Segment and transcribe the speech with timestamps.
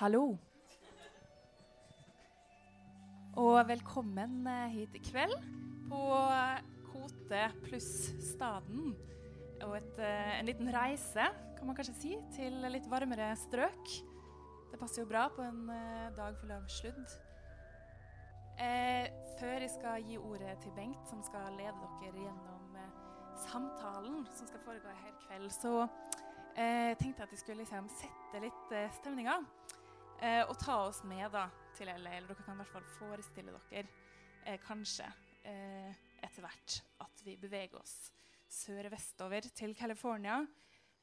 [0.00, 0.38] Hallo.
[3.36, 5.34] Og velkommen eh, hit i kveld
[5.90, 6.04] på
[6.86, 7.90] Kote pluss
[8.24, 8.94] Staden.
[9.66, 11.26] Og et, eh, en liten reise,
[11.58, 13.92] kan man kanskje si, til litt varmere strøk.
[14.70, 17.16] Det passer jo bra på en eh, dag full av sludd.
[18.56, 22.96] Eh, før jeg skal gi ordet til Bengt, som skal lede dere gjennom eh,
[23.44, 25.74] samtalen som skal foregå her i kveld, så
[26.56, 29.36] eh, tenkte jeg at jeg skulle liksom sette litt eh, stemninga.
[30.20, 32.12] Eh, og ta oss med da, til LA.
[32.18, 33.86] Eller dere kan i hvert fall forestille dere,
[34.44, 35.06] eh, kanskje
[35.48, 38.10] eh, etter hvert, at vi beveger oss
[38.50, 40.42] sørvestover til California.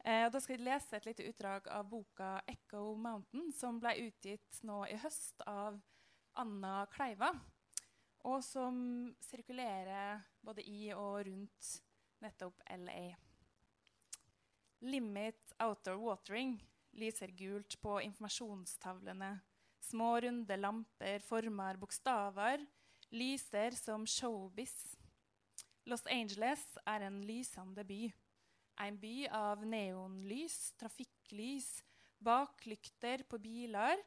[0.05, 3.95] Eh, og da skal vi lese et lite utdrag av boka 'Echo Mountain', som ble
[4.05, 5.81] utgitt nå i høst av
[6.37, 7.33] Anna Kleiva,
[8.29, 11.73] og som sirkulerer både i og rundt
[12.21, 13.15] nettopp LA.
[14.81, 16.59] Limit Outdoor Watering
[16.97, 19.37] lyser gult på informasjonstavlene.
[19.79, 22.65] Små, runde lamper former bokstaver,
[23.13, 24.97] lyser som showbiz.
[25.87, 28.01] Los Angeles er en lysende by.
[28.83, 31.69] En by av neonlys, trafikklys,
[32.19, 34.01] baklykter på biler.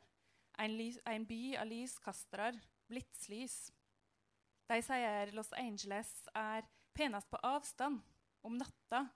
[0.60, 2.52] En, lys, en by av lyskastere,
[2.90, 3.70] blitslys.
[4.70, 8.02] De sier Los Angeles er penest på avstand,
[8.46, 9.06] om natta,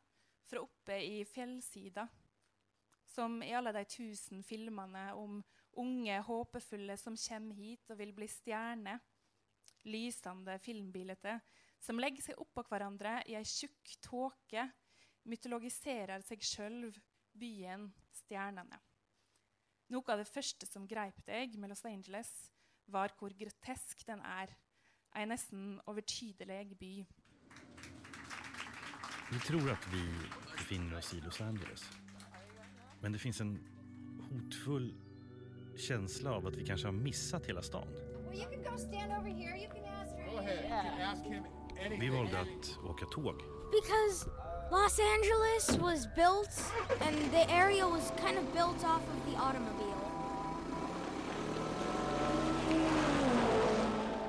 [0.49, 2.09] fra oppe i fjellsida.
[3.15, 5.39] Som i alle de tusen filmene om
[5.79, 8.99] unge, håpefulle som kommer hit og vil bli stjerner.
[9.87, 11.39] Lysende filmbilder
[11.85, 14.65] som legger seg oppå hverandre i ei tjukk tåke,
[15.29, 16.91] mytologiserer seg sjøl,
[17.37, 17.91] byen,
[18.25, 18.81] stjernene.
[19.93, 22.31] Noe av det første som greip deg med Los Angeles,
[22.87, 24.53] var hvor grotesk den er.
[25.15, 26.95] Ei nesten overtydelig by.
[29.31, 30.05] Vi tror att vi
[30.53, 32.04] befinner oss i Los Angeles.
[33.05, 33.59] Men det finns en
[34.31, 34.95] hotfull
[35.77, 37.87] känsla av att vi kanske har missat hela stan.
[42.01, 43.35] Vi valde att åka tåg.
[43.73, 44.31] Because
[44.71, 49.95] Los Angeles was built, and the area was kind of built off of the automobile.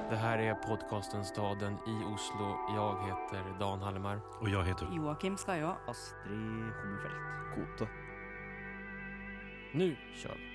[0.09, 2.58] Det här är podcasten Staden i Oslo.
[2.75, 4.19] Jag heter Dan Hallemar.
[4.41, 5.75] Och jag heter Joakim Skaiå.
[5.88, 7.16] Astrid Hummelfelt.
[7.56, 8.05] Kote.
[9.75, 10.46] Nu kör vi!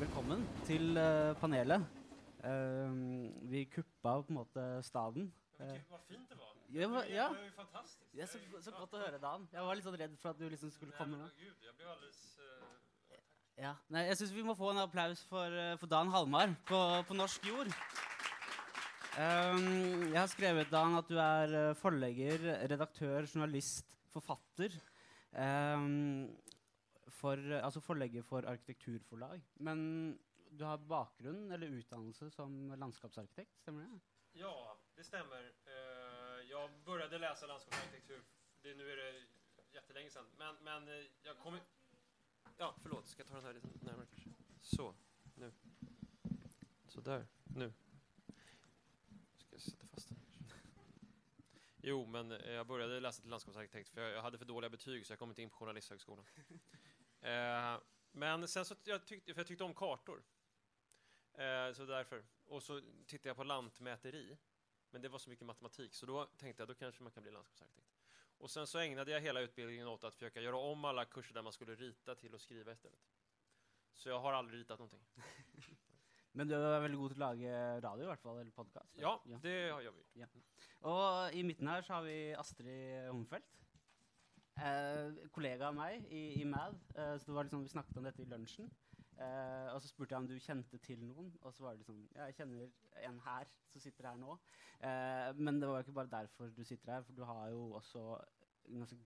[0.00, 1.82] Velkommen til eh, panelet.
[2.44, 2.92] Eh,
[3.50, 5.26] vi kuppa på en måte staden.
[5.60, 6.54] Eh, Vad fint det var.
[6.72, 7.28] ja, va- ja.
[7.28, 8.12] Det var ju fantastiskt.
[8.16, 9.48] det så, så godt å høre, Dan.
[9.52, 11.28] Jeg var litt sånn redd for at du liksom skulle komme nå.
[11.38, 12.22] Gud, jag blev alldeles...
[12.38, 12.64] eh,
[13.60, 13.74] Ja.
[13.92, 17.16] Nei, jeg syns vi må få en applaus for, eh, for Dan Halmar på, på
[17.16, 17.68] norsk jord.
[19.20, 24.78] Um, jeg har skrevet Dan, at du er förläggare, forlegger, redaktør, journalist, forfatter.
[25.36, 26.30] Um,
[27.20, 29.42] for, eh, altså forlegger for arkitekturforlag.
[29.60, 29.82] Men
[30.56, 34.00] du har bakgrunn eller utdannelse som landskapsarkitekt, stemmer det?
[34.40, 34.54] Ja,
[34.96, 35.52] det stämmer.
[35.66, 38.24] Uh, eh, jag började läsa landskapsarkitektur,
[38.62, 39.12] det, nu är det
[39.72, 40.26] jättelänge sedan.
[40.38, 40.88] Men, men
[41.22, 41.60] jag kom
[42.56, 43.08] Ja, förlåt.
[43.08, 44.30] Ska jag ta den här lite närmare kanske?
[44.60, 44.94] Så,
[45.34, 45.52] nu.
[46.88, 47.72] Så där, nu.
[49.36, 50.18] Ska jag sätta fast den?
[51.82, 55.06] Jo, men eh, jag började läsa till landskapsarkitekt för jag, jag hade för dåliga betyg
[55.06, 56.24] så jag kom inte in på Journalisthögskolan.
[57.22, 57.78] Eh,
[58.12, 60.22] men sen så jag tyckte, för jag tyckte om kartor.
[61.32, 62.24] Eh, så därför.
[62.46, 64.38] Och så tittade jag på lantmäteri.
[64.90, 67.32] Men det var så mycket matematik så då tänkte jag då kanske man kan bli
[67.32, 67.89] landskapsarkitekt.
[68.40, 71.42] Och sen så ägnade jag hela utbildningen åt att försöka göra om alla kurser där
[71.42, 73.00] man skulle rita till att skriva istället.
[73.94, 75.00] Så jag har aldrig ritat någonting.
[76.32, 78.94] Men du er veldig god til å lage radio, i hvert fall, eller podkast.
[79.02, 80.36] Ja, det har jag gjort.
[80.88, 83.58] Og i midten her så har vi Astrid Humfeldt.
[84.60, 86.78] Eh, kollega av meg i, i MAD.
[86.94, 88.70] Eh, så det var liksom, vi snakket om dette i lunsjen.
[89.20, 91.98] Uh, og så spurte jeg om du kjente til noen, og så var det liksom
[92.14, 92.70] Ja, jeg kjenner
[93.04, 94.36] en her som sitter her nå.
[94.80, 97.72] Uh, men det var jo ikke bare derfor du sitter her, for du har jo
[97.72, 98.04] også
[98.68, 98.96] en ganske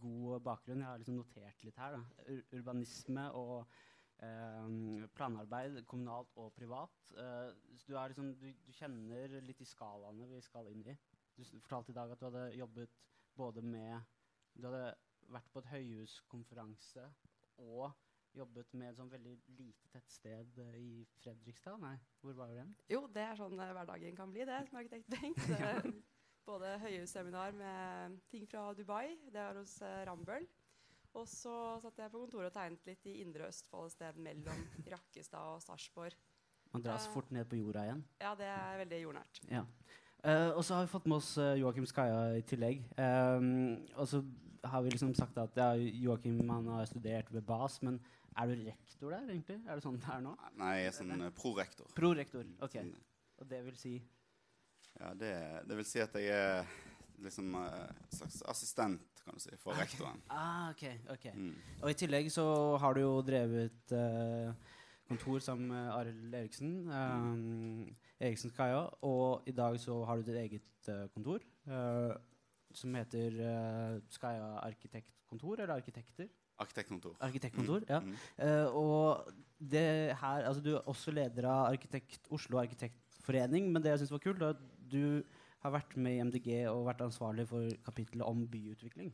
[0.00, 0.78] god bakgrunn.
[0.78, 1.96] Jeg har liksom notert litt her.
[1.96, 2.04] da.
[2.28, 3.66] Ur urbanisme og
[4.22, 6.94] um, planarbeid, kommunalt og privat.
[7.10, 10.96] Uh, så du, er liksom, du, du kjenner litt de skalaene vi skal inn i.
[11.34, 12.94] Du fortalte i dag at du hadde jobbet
[13.34, 14.00] både med
[14.54, 14.94] Du hadde
[15.34, 17.08] vært på et høyhuskonferanse
[17.58, 17.88] og
[18.34, 21.78] jobbet med sånn veldig lite tettsted eh, i Fredrikstad.
[21.82, 22.74] Nei, hvor var det igjen?
[22.90, 25.46] Jo, det er sånn hverdagen kan bli, det, som arkitekt Bengt.
[25.54, 25.92] Eh,
[26.44, 30.44] Både høyhusseminar med ting fra Dubai, det var hos eh, Rambøll.
[31.16, 34.64] Og så satt jeg på kontoret og tegnet litt i Indre Østfold, et sted mellom
[34.92, 36.18] Rakkestad og Sarpsborg.
[36.74, 37.12] Man dras Eh.
[37.14, 38.02] fort ned på jorda igjen.
[38.20, 39.40] Ja, det er veldig jordnært.
[39.48, 39.62] Ja.
[40.24, 42.82] Eh, og så har vi fått med oss uh, Joakim Skaja i tillegg.
[42.98, 43.48] Um,
[43.94, 44.20] og så
[44.70, 48.00] har vi liksom sagt at ja, Joakim han har studert ved BAS, men
[48.36, 49.60] er du rektor der, egentlig?
[49.68, 50.34] Er det sånn det er nå?
[50.60, 51.90] Nei, jeg er sånn eh, prorektor.
[51.96, 52.78] Prorektor, ok.
[52.80, 52.94] Sånn,
[53.42, 53.94] Og det vil si
[54.94, 55.32] ja, det,
[55.66, 56.68] det vil si at jeg er
[57.24, 57.54] liksom
[58.14, 60.20] slags assistent, kan du si, for rektoren.
[60.30, 60.84] Ah, ok,
[61.14, 61.26] ok.
[61.34, 61.54] Mm.
[61.82, 62.46] Og i tillegg så
[62.82, 64.52] har du jo drevet eh,
[65.08, 66.74] kontor sammen med Arild Eriksen.
[66.90, 68.86] Um, Eriksen Kaja.
[69.02, 72.14] Og i dag så har du ditt eget eh, kontor eh,
[72.76, 76.28] som heter uh, Skaja arkitektkontor, eller arkitekter?
[76.62, 77.16] Arkitektkontor.
[77.26, 77.98] Arkitektkontor, Mm, ja.
[78.00, 78.14] mm.
[78.38, 83.90] Eh, og det her, altså Du er også leder av arkitekt, Oslo arkitektforening, men det
[83.90, 84.60] jeg syns var kult, er at
[84.92, 85.22] du
[85.64, 89.10] har vært med i MDG og vært ansvarlig for kapittelet om byutvikling.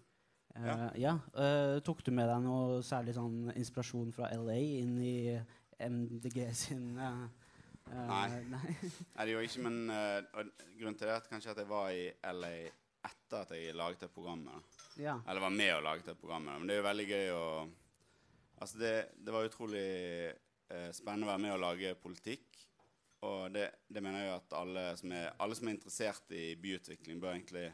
[0.57, 0.91] Eh, Ja.
[0.99, 1.15] ja.
[1.39, 5.41] eh, tok du med deg noe særlig sånn inspirasjon fra LA inn i
[5.81, 8.29] MDG sin Nei.
[8.51, 8.75] nei.
[8.85, 9.79] Det gjorde jeg ikke, men
[10.77, 12.05] grunnen til det er at kanskje at jeg var i
[12.37, 12.53] LA
[13.07, 14.81] etter at jeg laget det programmet.
[15.01, 15.19] Ja.
[15.29, 16.59] Eller var med og laget det programmet.
[16.59, 17.47] Men det er jo veldig gøy å
[18.61, 19.87] Altså, det, det var utrolig
[20.29, 22.59] eh, spennende å være med og lage politikk.
[23.25, 27.21] Og det, det mener jeg at alle som, er, alle som er interessert i byutvikling,
[27.21, 27.67] bør egentlig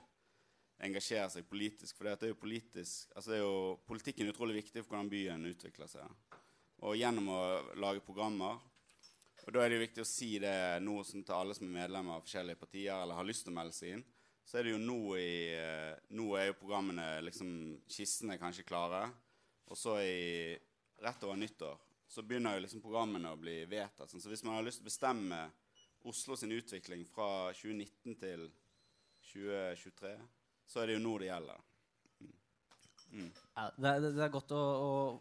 [0.87, 1.96] engasjere seg politisk.
[1.96, 5.12] For det er jo politisk Altså det er jo Politikken er utrolig viktig for hvordan
[5.12, 6.34] byen utvikler seg.
[6.84, 7.43] Og gjennom å
[7.81, 8.58] lage programmer
[9.46, 11.78] Og da er det jo viktig å si det nå som til alle som er
[11.78, 14.06] medlemmer av forskjellige partier eller har lyst til å melde seg inn.
[14.46, 17.48] Så er det jo nå i eh, Nå er jo programmene liksom
[17.90, 19.02] Kistene kanskje klare.
[19.66, 20.54] Og så i
[21.02, 24.06] rett over nyttår så begynner jo liksom programmene å bli vedtatt.
[24.10, 24.22] Sånn.
[24.22, 25.40] Så hvis man har lyst til å bestemme
[26.06, 28.44] Oslo sin utvikling fra 2019 til
[29.32, 30.12] 2023,
[30.70, 31.64] så er det jo nå det gjelder.
[33.12, 33.29] Mm.
[33.55, 34.62] Ja, det, er, det er godt å,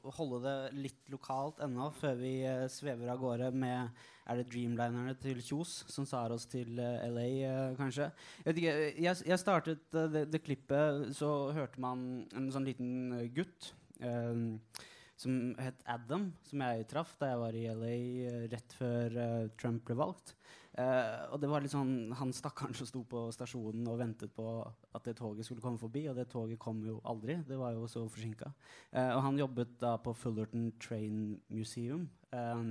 [0.02, 4.48] å holde det litt lokalt ennå, før vi eh, svever av gårde med Er det
[4.50, 8.10] Dreamlinerne til Kjos som tar oss til eh, LA, eh, kanskje?
[8.42, 12.52] Jeg, vet ikke, eh, jeg, jeg startet eh, det, det klippet, så hørte man en
[12.52, 13.72] sånn liten eh, gutt
[14.02, 14.84] eh,
[15.16, 17.94] som het Adam, som jeg traff da jeg var i LA
[18.34, 19.20] eh, rett før
[19.62, 20.36] Trump ble valgt.
[20.76, 24.34] Eh, uh, og det var litt sånn han stakkaren som sto på stasjonen og ventet
[24.36, 27.38] på at det toget skulle komme forbi, og det toget kom jo aldri.
[27.48, 28.52] Det var jo så forsinka.
[28.92, 32.10] Uh, eh, og han jobbet da på Fullerton Train Museum.
[32.36, 32.66] Eh,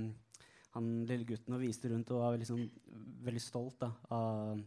[0.75, 2.65] han lille gutten og viste rundt og var liksom
[3.25, 4.59] veldig stolt da, av,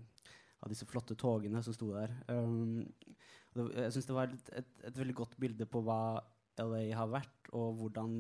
[0.65, 2.15] av disse flotte togene som sto der.
[2.33, 5.83] Um, eh, og det, jeg syns det var et, et, et veldig godt bilde på
[5.85, 6.01] hva
[6.59, 8.17] LA har vært, og hvordan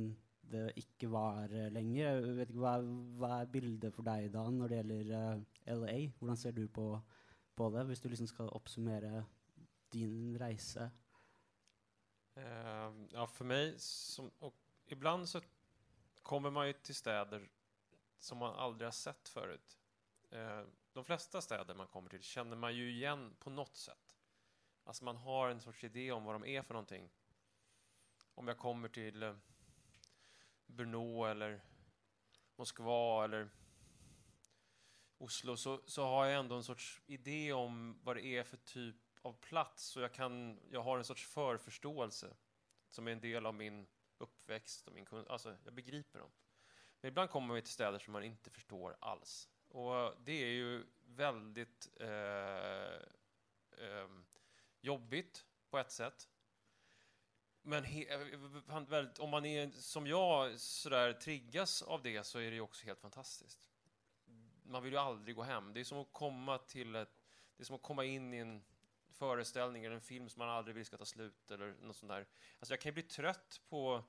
[0.53, 2.05] det ikke var eh, lenger.
[2.09, 5.75] Jeg vet ikke, hva, er- hva er bildet for deg da når det gjelder eh,
[5.77, 5.97] LA?
[6.19, 6.87] Hvordan ser du på,
[7.57, 9.25] på det, hvis du liksom skal oppsummere
[9.93, 10.91] din reise?
[12.39, 14.55] Uh, ja, för mig, som, och
[14.87, 15.41] ibland så
[16.23, 17.49] kommer man ju till städer
[18.19, 19.79] som man aldrig har sett förut.
[20.33, 20.63] Uh,
[20.93, 24.17] de flesta städer man kommer till känner man ju igen på något sätt.
[24.85, 27.11] Alltså man har en sorts idé om vad de är för någonting.
[28.35, 29.35] Om jag kommer till eh,
[30.69, 31.61] Brno eller
[32.57, 33.51] Moskva eller
[35.19, 38.97] Oslo så, så har jag ändå en sorts idé om vad det är för typ
[39.23, 42.37] av plats och jag, kan, jag har en sorts förförståelse
[42.89, 43.87] som är en del av min
[44.19, 45.33] uppväxt och min kunskap.
[45.33, 46.31] alltså jag begriper dem.
[47.01, 49.49] Men ibland kommer vi till städer som man inte förstår alls.
[49.69, 52.95] Och det är ju väldigt eh,
[53.87, 54.09] eh,
[54.81, 56.29] jobbigt på ett sätt.
[57.69, 62.55] Men he, eh, om man är som jag sådär triggas av det så är det
[62.55, 63.69] ju också helt fantastiskt.
[64.63, 65.73] Man vill ju aldrig gå hem.
[65.73, 67.23] Det är som att komma till ett,
[67.57, 68.63] det är som att komma in i en
[69.11, 72.27] föreställning eller en film som man aldrig vill ska ta slut eller något sånt där.
[72.59, 74.05] Alltså jag kan ju bli trött på,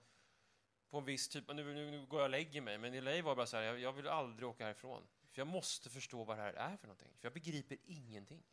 [0.89, 3.21] på en viss typ, nu, nu, nu går jag och lägger mig, men i LA
[3.21, 5.07] var det bara så här, jag, jag vill aldrig åka härifrån.
[5.31, 8.43] För jag måste förstå vad det här är för någonting, för jag begriper ingenting.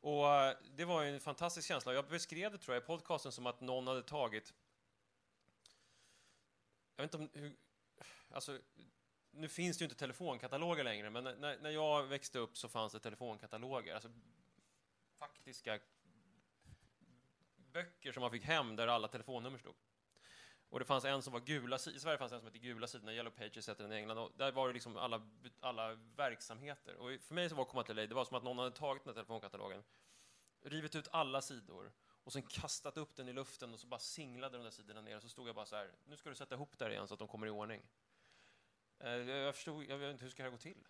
[0.00, 1.94] Och eh, det var ju en fantastisk känsla.
[1.94, 4.54] Jag beskrev det tror jag i podcasten som att någon hade tagit...
[6.96, 7.56] Jag vet inte om hur...
[8.30, 8.58] Alltså,
[9.30, 12.92] nu finns det ju inte telefonkataloger längre, men när, när jag växte upp så fanns
[12.92, 13.94] det telefonkataloger.
[13.94, 14.10] Alltså
[15.18, 15.78] faktiska
[17.56, 19.74] böcker som man fick hem där alla telefonnummer stod.
[20.70, 23.12] Och det fanns en som var gula i Sverige fanns en som hette Gula sidorna,
[23.12, 25.28] Yellow Pages heter den i England, och där var det liksom alla,
[25.60, 26.96] alla verksamheter.
[26.96, 29.04] Och för mig så var komma till LA, det var som att någon hade tagit
[29.04, 29.84] den här telefonkatalogen,
[30.62, 31.92] rivit ut alla sidor
[32.28, 35.16] och sen kastat upp den i luften och så bara singlade de där sidorna ner
[35.16, 37.14] och så stod jag bara så här, nu ska du sätta ihop där igen så
[37.14, 37.82] att de kommer i ordning.
[38.98, 40.86] Eh, jag förstod, jag vet inte hur ska det här gå till?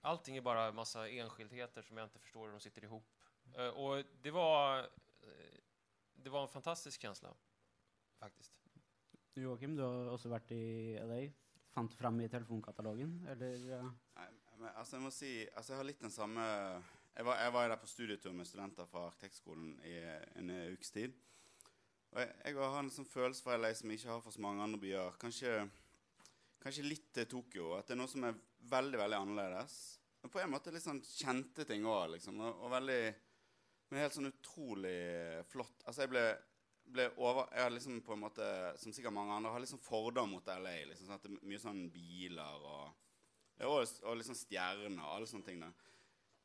[0.00, 3.14] Allting är bara en massa enskildheter som jag inte förstår hur de sitter ihop.
[3.54, 4.78] Eh, och det var,
[5.22, 5.58] eh,
[6.12, 7.34] det var en fantastisk känsla,
[8.18, 8.61] faktiskt.
[9.40, 11.32] Joakim, du har också varit i LA.
[11.72, 13.54] Fant du fram i telefonkatalogen, eller?
[13.78, 13.86] eh?
[14.18, 14.26] Nei,
[14.58, 16.42] men altså jeg må si Altså jeg har litt den samme
[17.14, 19.94] jeg, var, jeg var der på studietur med studenter fra arkitektskolen i
[20.40, 21.16] en veckas ukes tid.
[22.12, 24.44] Og jeg, jeg har en sånn følelse for LA som jeg ikke har for så
[24.44, 25.18] mange andre byer.
[25.20, 25.52] Kanskje,
[26.60, 27.74] kanskje litt til Tokyo.
[27.76, 28.38] At det er noe som er
[28.72, 29.76] veldig veldig annerledes.
[30.22, 32.40] Men på en måte litt sånn kjente ting òg, liksom.
[32.40, 33.02] Og, og veldig
[33.92, 34.96] Men helt sånn utrolig
[35.52, 35.82] flott.
[35.84, 36.22] Altså, jeg ble,
[36.86, 38.48] ble over Jeg har liksom på en måte,
[38.80, 40.74] som sikkert mange andre, har liksom fordom mot LA.
[40.90, 42.98] Liksom, sånn at det er mye sånn biler og
[43.62, 45.60] og, og liksom stjerner og alle sånne ting.
[45.62, 45.68] da.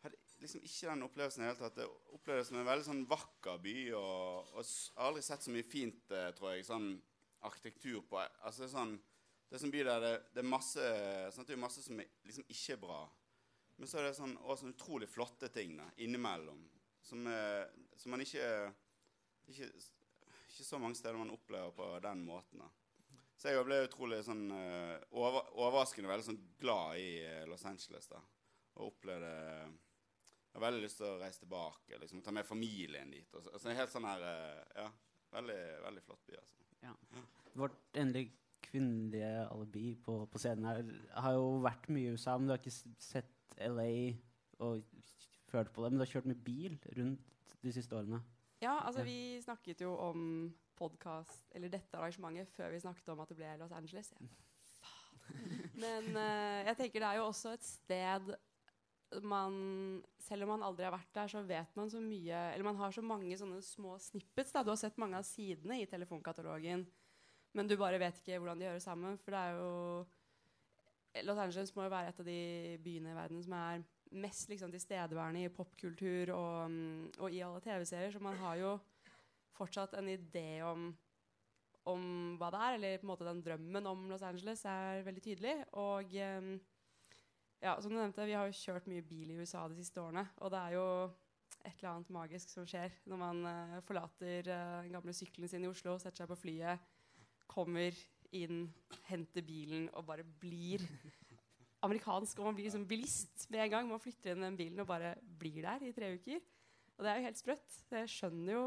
[0.03, 1.77] Hadde liksom ikke den opplevelsen i det hele tatt.
[1.79, 3.75] Det opplevdes som en veldig sånn vakker by.
[3.97, 6.91] Og, og s- har aldri sett så mye fint, eh, tror jeg, sånn
[7.47, 8.93] arkitektur på Altså det er sånn
[9.47, 10.85] Det er sånn by der det, det er masse
[11.31, 12.99] sånn at det er masse som er, liksom ikke er bra.
[13.77, 16.59] Men så er det sånn, også sånn utrolig flotte ting da, innimellom.
[17.07, 18.43] Som, er, som man ikke,
[19.47, 19.69] ikke
[20.57, 22.63] Ikke så mange steder man opplever på den måten.
[22.63, 22.69] da.
[23.37, 28.07] Så jeg ble utrolig sånn eh, over, overraskende veldig sånn glad i eh, Los Angeles.
[28.09, 28.17] da.
[28.79, 29.67] Og opplevde eh,
[30.47, 31.99] Jeg har veldig lyst til å reise tilbake.
[32.01, 33.29] liksom Ta med familien dit.
[33.37, 34.25] Og så, altså, helt sånn her
[34.73, 34.87] Ja.
[35.37, 36.65] Veldig, veldig flott by, altså.
[36.81, 36.93] Ja.
[37.59, 38.31] Vårt endelig
[38.63, 42.61] kvinnelige alibi på, på scenen her har jo vært mye i USA, men du har
[42.61, 44.15] ikke sett LA
[44.63, 44.87] og
[45.51, 45.91] følt på det.
[45.91, 48.23] Men du har kjørt med bil rundt de siste årene.
[48.63, 50.21] Ja, altså vi snakket jo om
[50.77, 54.11] podkast, eller dette arrangementet, før vi snakket om at det ble Los Angeles.
[54.17, 54.27] Ja.
[55.77, 58.31] Men eh, jeg tenker det er jo også et sted
[59.23, 59.53] man
[60.19, 62.91] Selv om man aldri har vært der, så vet man så mye Eller man har
[62.91, 64.51] så mange sånne små snippets.
[64.51, 64.63] Da.
[64.63, 66.83] Du har sett mange av sidene i telefonkatalogen,
[67.55, 69.15] men du bare vet ikke hvordan de hører sammen.
[69.23, 72.41] For det er jo Los Angeles må jo være et av de
[72.83, 77.61] byene i verden som er mest liksom, tilstedeværende i popkultur og, mm, og i alle
[77.63, 78.13] TV-serier.
[78.13, 78.77] Så man har jo
[79.57, 80.89] fortsatt en idé om,
[81.89, 82.07] om
[82.39, 85.55] hva det er, eller på en måte den drømmen om Los Angeles er veldig tydelig.
[85.81, 86.57] Og mm,
[87.63, 90.27] ja, som du nevnte, vi har jo kjørt mye bil i USA de siste årene,
[90.41, 90.85] og det er jo
[91.65, 95.65] et eller annet magisk som skjer når man uh, forlater uh, den gamle sykkelen sin
[95.65, 96.85] i Oslo, setter seg på flyet,
[97.49, 97.97] kommer
[98.35, 98.67] inn,
[99.07, 100.83] henter bilen og bare blir
[101.85, 102.39] amerikansk.
[102.39, 103.89] Og man blir liksom bilist med en gang.
[103.89, 106.41] Man flytter inn i den bilen og bare blir der i tre uker.
[106.97, 107.79] Og det er jo helt sprøtt.
[107.93, 108.63] Jeg skjønner jo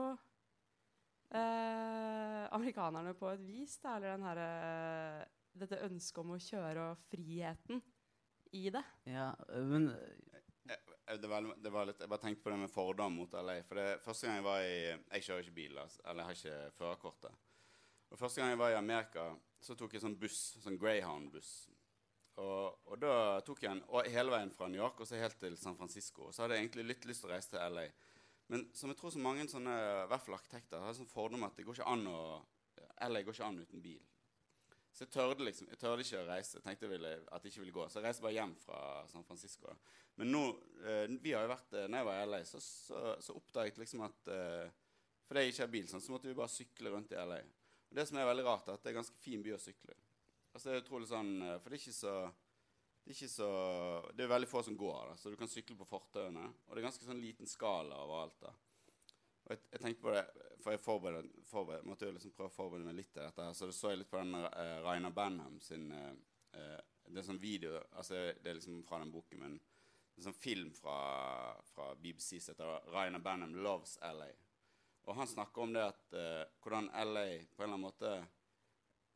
[1.35, 5.25] eh, amerikanerne på et vis, da, eller den her, eh,
[5.61, 7.83] dette ønsket om å kjøre og friheten
[8.55, 8.85] i det.
[9.11, 9.33] Ja,
[9.67, 9.91] men
[11.11, 13.63] Eh, Det var, det var litt, jeg bare tenkte på det med fordom mot LA.
[13.67, 14.77] For det, første gang jeg var i
[15.17, 17.33] Jeg kjører ikke bil, eller jeg har ikke førerkortet.
[18.11, 19.25] Og Første gang jeg var i Amerika,
[19.61, 21.70] så tok jeg sånn buss, sånn Greyhound-buss.
[22.41, 25.37] Og, og da tok jeg hela vägen hele veien fra New York og så helt
[25.41, 26.29] til San Francisco.
[26.29, 27.89] Og så hadde jeg egentlig litt lyst til å reise til LA.
[28.51, 31.59] Men som jeg tror så mange sånne, i hvert fall arkitekter har sånn fordom at
[31.59, 32.23] det går ikke an å
[33.09, 34.01] LA går ikke an uten bil.
[34.93, 36.59] Så jeg tørde liksom, jeg tørde ikke å reise.
[36.59, 37.87] Jeg tenkte ville, eh, at det ikke ville gå.
[37.89, 39.73] Så jeg reiste bare hjem fra San Francisco.
[40.19, 40.43] Men nå,
[40.83, 43.79] eh, vi har jo vært, när når jeg var i LA, så, så, så oppdaget
[43.79, 44.69] jeg liksom at eh,
[45.31, 47.39] Fordi jeg ikke har bil, sånn, så måtte vi bare sykle rundt i LA.
[47.87, 49.61] Og det som er veldig rart, er at det er en ganske fin by å
[49.63, 50.10] sykle i.
[50.53, 52.15] Altså, det er utrolig sånn, eh, For det er ikke så
[53.01, 53.51] det er, ikke så,
[54.15, 56.43] det er veldig få som går, da, så du kan sykle på fortauene.
[56.67, 58.37] Og det er ganske sånn liten skala overalt.
[58.45, 58.53] da.
[59.47, 60.25] Og jeg, jeg tenkte på det,
[60.61, 63.47] for jeg forberedte, forberedte, måtte jo liksom prøve å forberede meg litt til dette.
[63.47, 66.13] her, Så det så jeg litt på den uh, Rainer Banham sin uh,
[67.09, 70.37] Det er sånn video altså Det er liksom fra den boken, men det er sånn
[70.37, 70.99] film fra,
[71.73, 74.29] fra BBC som heter Rainer Benham Loves LA.
[75.09, 77.27] Og han snakker om det at uh, hvordan LA
[77.57, 78.13] på en eller annen måte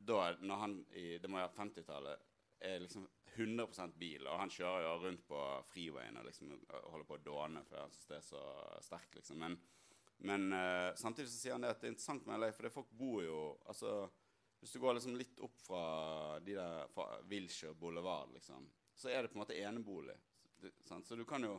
[0.07, 2.25] da, når han i det må være 50-tallet,
[2.65, 7.17] er liksom 100% bil, og han kjører jo rundt på freewayen og liksom holder på
[7.17, 8.43] å dåne för han det er så
[8.85, 9.41] sterkt, liksom.
[9.43, 9.57] Men,
[10.29, 12.69] men eh, uh, samtidig så sier han det at det er interessant med LA, for
[12.69, 13.97] det folk bor jo altså,
[14.61, 15.81] Hvis du går liksom litt opp fra
[16.41, 20.15] de der fra Wilshire Boulevard, liksom, så er det på en måte enebolig.
[20.63, 20.71] Det.
[20.87, 21.59] Så du kan jo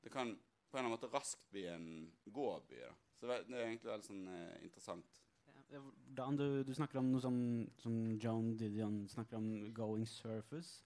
[0.00, 0.30] Det kan
[0.70, 2.78] på en eller annen måte raskt bli en gåby.
[2.80, 2.94] Da.
[3.14, 5.06] Så det är er egentlig veldig sånn eh, interessant.
[6.16, 7.36] Dan, du, du snakker om noe som,
[7.78, 10.82] som Joan Didion snakker om going surface.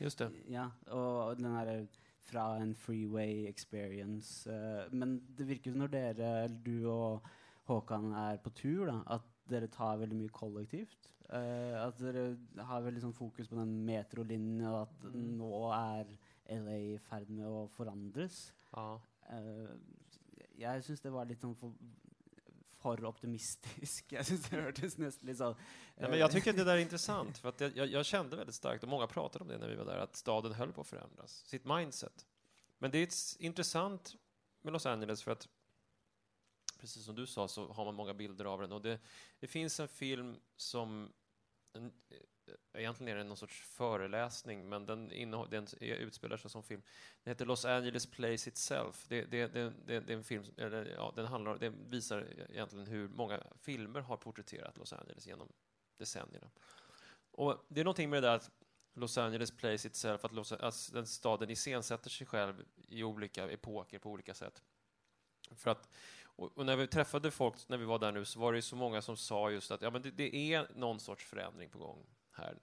[0.00, 0.30] Just det.
[0.48, 1.86] Ja, og den her
[2.22, 4.50] fra en freeway experience.
[4.50, 7.22] eh, men det virker som når dere, eller du og
[7.68, 11.10] Håkan er på tur, da, at dere tar veldig mye kollektivt.
[11.32, 16.10] Eh, at dere har veldig sånn fokus på den metrolinjen, og at nå er
[16.52, 18.44] LA i ferd med å forandres.
[18.74, 18.98] Ja.
[19.30, 19.74] Eh,
[20.58, 21.74] jeg syns det var litt sånn for,
[22.82, 24.04] for optimistisk.
[24.12, 25.34] Jag det
[25.94, 28.82] Ja, men jag tycker det där är intressant, för att jag, jag, kände väldigt starkt,
[28.82, 31.44] och många pratade om det när vi var där, att staden höll på att förändras,
[31.46, 32.26] sitt mindset.
[32.78, 33.08] Men det är
[33.42, 34.16] intressant
[34.62, 35.48] med Los Angeles för att,
[36.80, 38.72] precis som du sa, så har man många bilder av den.
[38.72, 39.00] Och det,
[39.40, 41.12] det finns en film som,
[41.72, 41.92] en,
[42.72, 46.82] egentligen är det någon sorts föreläsning, men den, innehåll, den utspelar sig som film.
[47.22, 49.06] Den heter Los Angeles Place Itself.
[49.08, 53.08] Det, det, det, det, är en film, eller, ja, den, handlar, den visar egentligen hur
[53.08, 55.52] många filmer har porträtterat Los Angeles genom
[55.98, 56.50] decennierna.
[57.30, 58.50] Och det är någonting med det där att
[58.94, 63.98] Los Angeles Place Itself, att, Los, att den staden iscensätter sig själv i olika epoker
[63.98, 64.62] på olika sätt.
[65.54, 65.88] För att,
[66.24, 68.76] och, när vi träffade folk när vi var där nu så var det ju så
[68.76, 72.06] många som sa just att ja, men det, det är någon sorts förändring på gång
[72.32, 72.58] här.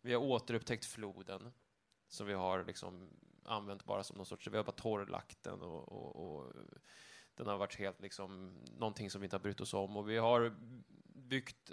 [0.00, 1.52] Vi har återupptäckt floden
[2.08, 3.10] som vi har liksom
[3.44, 6.52] använt bara som någon sorts, vi har bara torrlagt den och, och, och
[7.34, 10.16] den har varit helt liksom någonting som vi inte har brytt oss om och vi
[10.16, 10.56] har
[11.04, 11.72] byggt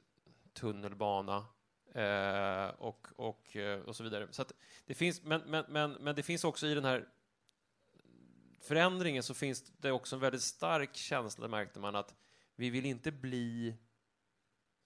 [0.53, 1.45] tunnelbana
[1.93, 4.27] eh, och, och, eh, och så vidare.
[4.31, 4.53] Så att
[4.85, 7.09] det finns, men, men, men, men det finns också i den här
[8.59, 12.15] förändringen så finns det också en väldigt stark känsla, märkte man, att
[12.55, 13.77] vi vill inte bli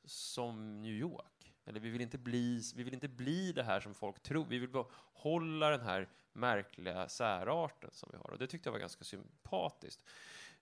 [0.06, 1.37] som New York.
[1.68, 4.46] Eller vi vill inte bli, vi vill inte bli det här som folk tror.
[4.46, 8.32] Vi vill behålla den här märkliga särarten som vi har.
[8.32, 10.04] Och det tyckte jag var ganska sympatiskt.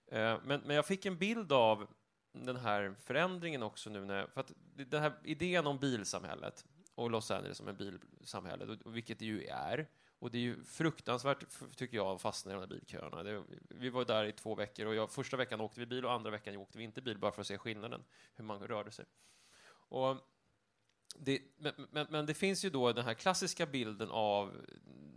[0.08, 1.88] Eh, Men, men jag fick en bild av
[2.32, 7.32] den här förändringen också nu när, för att den här idén om bilsamhället och Los
[7.32, 9.88] Angeles som en bilsamhälle, och- vilket det ju är,
[10.20, 11.46] och det är ju fruktansvärt,
[11.76, 13.24] tycker jag, att fastna i de här bilköerna.
[13.24, 16.12] Det, vi var där i två veckor och jag, första veckan åkte vi bil och
[16.12, 18.04] andra veckan åkte vi inte bil bara för att se skillnaden,
[18.36, 19.06] hur man rörde sig.
[19.68, 20.18] Och
[21.20, 24.54] det, men, men, men det finns ju då den här klassiska bilden av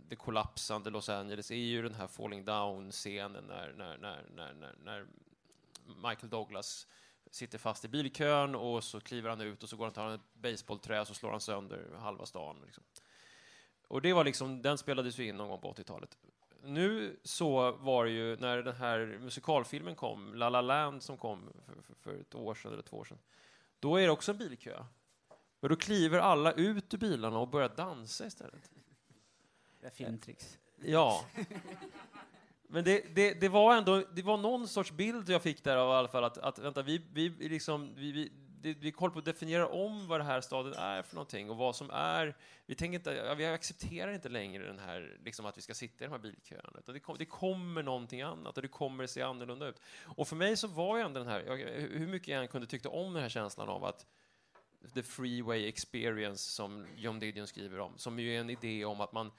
[0.09, 4.75] det kollapsande Los Angeles är ju den här falling down-scenen när, när, när, när, när,
[4.83, 5.07] när
[6.09, 6.87] Michael Douglas
[7.31, 10.15] sitter fast i bilkön och så kliver han ut och så går han och tar
[10.15, 12.61] ett baseballträ och så slår han sönder halva stan.
[12.65, 12.83] Liksom.
[13.87, 16.17] Och det var liksom, den spelades ju in någon gång på 80-talet.
[16.63, 21.49] Nu så var det ju när den här musikalfilmen kom, La La Land som kom
[21.65, 23.19] för, för, för ett år sedan eller två år sedan,
[23.79, 24.83] då är det också en bilkö.
[25.59, 28.71] Men då kliver alla ut ur bilarna och börjar dansa istället.
[29.81, 30.57] Det är filmtricks.
[30.81, 31.25] Ja.
[32.67, 35.89] Men det, det, det var ändå, det var någon sorts bild jag fick där av
[35.89, 39.19] i alla fall att, att vänta, vi, vi liksom, vi, vi, det, vi håller på
[39.19, 42.75] att definiera om vad den här staden är för någonting och vad som är, vi
[42.75, 46.11] tänker inte, vi accepterar inte längre den här, liksom att vi ska sitta i de
[46.11, 49.81] här bilköerna, utan det, kom, det kommer någonting annat och det kommer se annorlunda ut.
[50.03, 51.57] Och för mig så var ju ändå den här, jag,
[51.99, 54.05] hur mycket jag än kunde tycka om den här känslan av att
[54.93, 59.13] the freeway experience som John Didion skriver om, som ju är en idé om att
[59.13, 59.31] man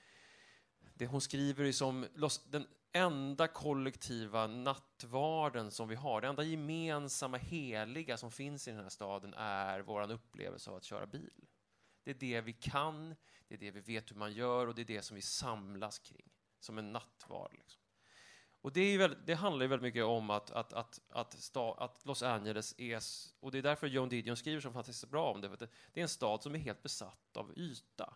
[0.95, 2.07] det hon skriver är som
[2.51, 8.81] den enda kollektiva nattvarden som vi har, det enda gemensamma heliga som finns i den
[8.81, 11.47] här staden är vår upplevelse av att köra bil.
[12.05, 13.17] Det är det vi kan,
[13.49, 15.99] det är det vi vet hur man gör och det är det som vi samlas
[15.99, 17.53] kring, som en nattvard.
[17.53, 17.83] Liksom.
[18.63, 21.75] Och det, är väldigt, det handlar ju väldigt mycket om att, att, att, att, sta,
[21.75, 23.03] att Los Angeles är,
[23.41, 26.01] och det är därför John Didion skriver så fantastiskt bra om det, för det, det
[26.01, 28.15] är en stad som är helt besatt av yta.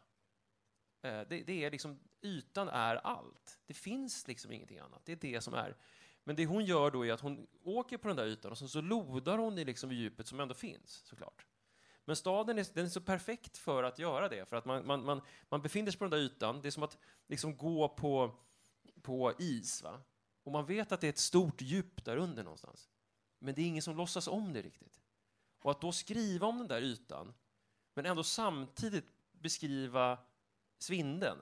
[1.03, 3.61] Eh, Det, det är liksom, ytan är allt.
[3.67, 5.05] Det finns liksom ingenting annat.
[5.05, 5.77] Det är det som är.
[6.25, 8.69] Men det hon gör då är att hon åker på den där ytan och så,
[8.69, 11.47] så lodar hon i liksom djupet som ändå finns, såklart.
[12.05, 15.05] Men staden är, den är så perfekt för att göra det, för att man, man,
[15.05, 16.61] man, man befinner sig på den där ytan.
[16.63, 18.39] Det är som att liksom gå på,
[19.03, 20.01] på is, va?
[20.45, 22.89] Och man vet att det är ett stort djup där under någonstans.
[23.39, 25.01] Men det är ingen som låtsas om det riktigt.
[25.63, 27.35] Och att då skriva om den där ytan,
[27.95, 30.19] men ändå samtidigt beskriva
[30.79, 31.39] svindeln.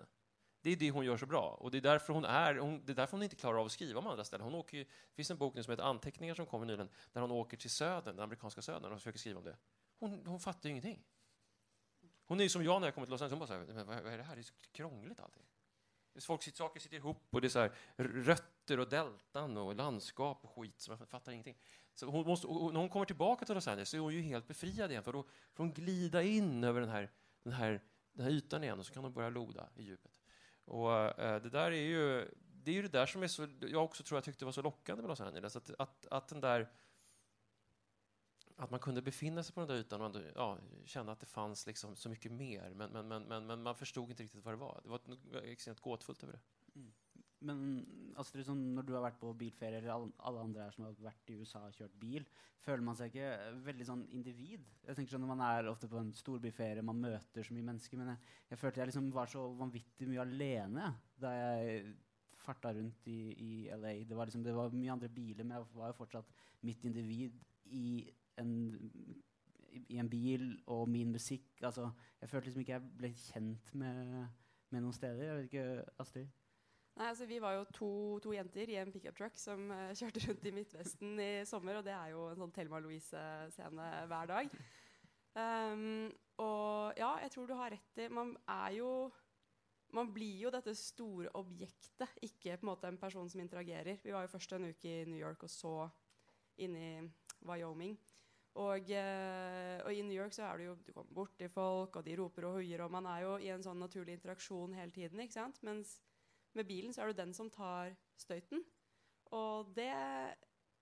[0.60, 1.56] Det är det hon gör så bra.
[1.60, 3.72] Och det är därför hon, är, hon, det är därför hon inte klarar av att
[3.72, 4.44] skriva om andra ställen.
[4.44, 7.20] Hon åker ju, det finns en bok nu som heter Anteckningar som kommer nyligen, där
[7.20, 9.56] hon åker till södern, den amerikanska södern, och försöker skriva om det.
[9.98, 11.04] Hon, hon fattar ju ingenting.
[12.24, 14.02] Hon är ju som jag när jag kommer till Los Angeles, hon bara så här,
[14.02, 14.34] vad är det här?
[14.34, 15.46] Det är så krångligt allting.
[16.20, 20.44] Folk, sitter- saker sitter ihop och det är så här, rötter och deltan och landskap
[20.44, 21.56] och skit, så man fattar ingenting.
[21.94, 24.20] Så hon måste, och när hon kommer tillbaka till Los Angeles så är hon ju
[24.20, 25.22] helt befriad igen, för då
[25.52, 27.10] får hon glida in över den här,
[27.42, 30.20] den här, den här ytan igen och så kan hon börja loda i djupet.
[30.64, 33.84] Och eh, det där är ju, det är ju det där som är så, jag
[33.84, 36.70] också tror jag tyckte var så lockande med Los Angeles, att, att, att den där
[38.56, 41.26] att man kunde befinna sig på den där ytan och ändå, ja, känna att det
[41.26, 44.54] fanns liksom så mycket mer, men, men, men, men, men man förstod inte riktigt vad
[44.54, 44.80] det var.
[44.82, 45.00] Det var
[45.42, 46.40] extremt gåtfullt över det.
[46.80, 46.92] Mm.
[47.38, 47.86] Men
[48.16, 50.10] alltså, Astrid, som när du har varit på bilferier, eller alla
[50.40, 52.24] andra andre som har varit i USA och kört bil,
[52.64, 54.64] känner man sig inte väldigt sån individ?
[54.86, 57.98] Jag tänker så när Man är ofta på en storbyferie, man möter så mycket människor.
[57.98, 58.16] men
[58.48, 61.94] jag kände att jag liksom var så vanvittigt mycket alene där jag
[62.36, 63.88] fartade runt i, i LA.
[63.88, 67.44] Det var, liksom, det var mycket andra bilar, men jag var ju fortsatt mitt individ
[67.64, 68.52] i en,
[69.72, 71.90] i, en bil och min musik, alltså,
[72.20, 74.28] jag følte liksom ikke jeg ble kjent med,
[74.70, 75.24] med noen steder.
[75.24, 76.30] Jeg vet ikke, Astrid?
[76.92, 77.90] Nei, altså Vi var jo to,
[78.20, 81.80] to jenter i en pickup truck som uh, kjørte rundt i Midtvesten i sommer.
[81.80, 84.56] Og det er jo en sånn Thelma Louise-scene hver dag.
[85.32, 88.90] Um, Og ja, jeg tror du har rett i Man er jo
[89.92, 93.98] Man blir jo dette store objektet, ikke på en måte en person som interagerer.
[94.00, 95.74] Vi var jo først en uke i New York og så
[96.56, 97.02] inne i
[97.44, 97.98] Wyoming.
[98.60, 101.96] Og, eh, og i New York så er du jo Du kommer bort til folk,
[101.96, 104.92] og de roper og hoier, og man er jo i en sånn naturlig interaksjon hele
[104.92, 105.20] tiden.
[105.20, 105.62] ikke sant?
[105.62, 106.00] Mens
[106.54, 108.64] med bilen så er det den som tar støyten.
[109.32, 109.92] Og det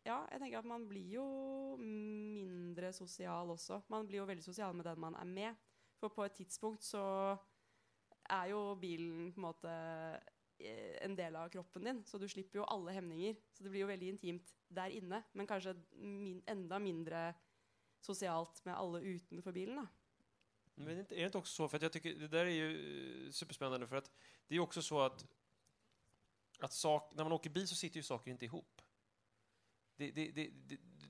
[0.01, 3.83] Ja, jeg tenker at man blir jo mindre sosial også.
[3.93, 5.55] Man blir jo veldig sosial med den man er med.
[6.01, 7.37] For på et tidspunkt så
[8.31, 9.75] er jo bilen på en måte
[10.59, 13.37] eh, en del av kroppen din, så du slipper jo alle hemninger.
[13.53, 17.35] Så det blir jo veldig intimt der inne, men kanskje min, enda mindre
[18.01, 19.77] socialt med alla utanför bilen.
[19.77, 19.87] Då.
[20.75, 23.31] Men är det inte också så, för att jag tycker det där är ju eh,
[23.31, 24.11] superspännande för att
[24.47, 25.27] det är också så att,
[26.59, 28.83] att sak, när man åker bil så sitter ju saker inte ihop.
[29.97, 30.51] Det, det, det,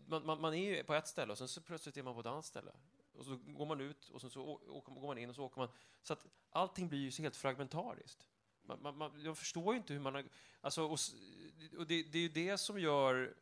[0.07, 2.21] man, man, man, är ju på ett ställe och sen så plötsligt är man på
[2.21, 2.73] ett annat ställe.
[3.13, 5.61] Och så går man ut och sen så åker, går man in och så åker
[5.61, 5.69] man.
[6.03, 8.27] Så att allting blir ju så helt fragmentariskt.
[8.63, 10.25] Man, man, man, jag förstår ju inte hur man har...
[10.61, 10.99] Alltså, och,
[11.79, 13.37] och det, det, är ju det som gör...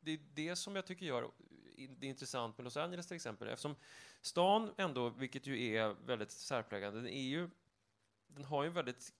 [0.00, 1.30] Det är det som jag tycker gör
[1.76, 3.76] det är intressant med Los Angeles till exempel, eftersom
[4.20, 7.50] stan ändå, vilket ju är väldigt särpräglande, den är ju,
[8.26, 9.14] den har ju väldigt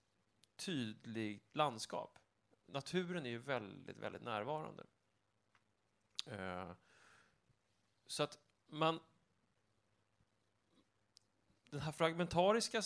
[0.56, 2.18] tydligt landskap.
[2.66, 4.84] Naturen är ju väldigt, väldigt närvarande.
[6.28, 6.72] Uh,
[8.06, 9.00] så att man...
[11.70, 12.82] Den här fragmentariska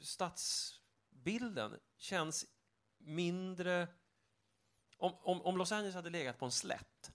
[0.00, 2.46] stadsbilden känns
[2.96, 3.88] mindre...
[4.96, 7.12] Om, om, om Los Angeles hade legat på en slätt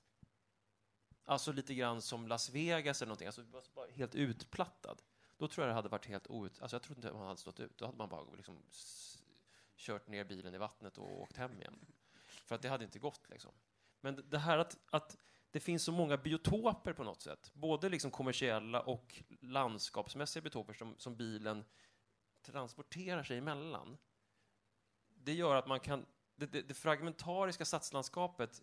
[1.25, 3.43] Alltså lite grann som Las Vegas eller någonting, alltså
[3.75, 5.01] bara helt utplattad.
[5.37, 6.61] Då tror jag det hade varit helt out...
[6.61, 7.77] Alltså jag tror inte man hade stått ut.
[7.77, 8.63] Då hade man bara liksom
[9.75, 11.85] kört ner bilen i vattnet och åkt hem igen.
[12.21, 13.51] För att det hade inte gått liksom.
[14.01, 15.17] Men det här att, att
[15.51, 20.95] det finns så många biotoper på något sätt, både liksom kommersiella och landskapsmässiga biotoper som,
[20.97, 21.65] som bilen
[22.41, 23.97] transporterar sig emellan.
[25.07, 26.05] Det gör att man kan,
[26.35, 28.61] det, det, det fragmentariska stadslandskapet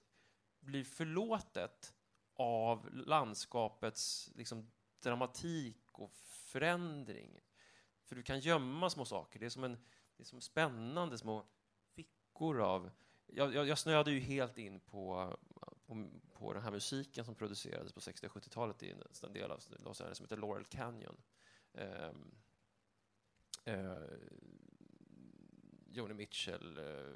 [0.61, 1.95] blir förlåtet
[2.41, 7.41] av landskapets liksom, dramatik och förändring.
[8.05, 9.41] För du kan gömma små saker.
[9.41, 9.79] Det är som, en,
[10.17, 11.47] det är som spännande små
[11.95, 12.91] fickor av...
[13.27, 15.37] Jag, jag, jag snöade ju helt in på,
[15.87, 19.51] på, på, den här musiken som producerades på 60 och 70-talet i en, en del
[19.51, 21.17] av Los Angeles som heter Laurel Canyon.
[21.73, 22.35] Um,
[23.69, 23.97] uh,
[25.91, 27.15] Joni Mitchell, uh,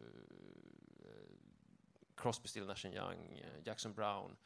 [2.16, 4.36] Crosby, Still Nash Young, Jackson Brown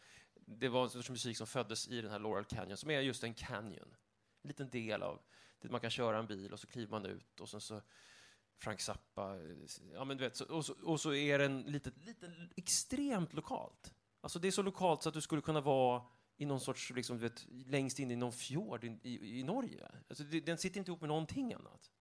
[0.57, 3.25] det var en sorts musik som föddes i den här Laurel Canyon, som är just
[3.25, 3.97] en canyon.
[4.43, 5.21] En liten del av
[5.61, 7.83] det man kan köra en bil och så kliver man ut och sen så
[8.59, 9.37] Frank Zappa,
[9.93, 13.95] ja men du vet, och, så, och så är den lite, lite extremt lokalt.
[14.21, 16.03] Alltså det är så lokalt så att du skulle kunna vara
[16.37, 19.91] i någon sorts, liksom, du vet, längst in i någon fjord i, i, i Norge.
[20.09, 21.93] Alltså det, den sitter inte ihop med någonting annat.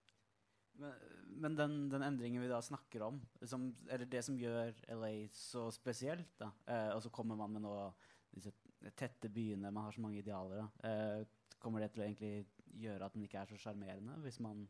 [0.72, 0.94] Men,
[1.26, 5.28] men den, den ändringen vi då snackar om, liksom, är det det som gör LA
[5.32, 6.38] så speciellt?
[6.38, 6.50] Då?
[6.66, 7.94] Eh, och så kommer man med något
[8.34, 8.52] disse
[8.96, 10.66] tette byene, man har så mange idealer.
[10.84, 11.22] Eh,
[11.58, 12.46] kommer det til å egentlig
[12.78, 14.66] gjøre at den ikke er så sjarmerende, hvis man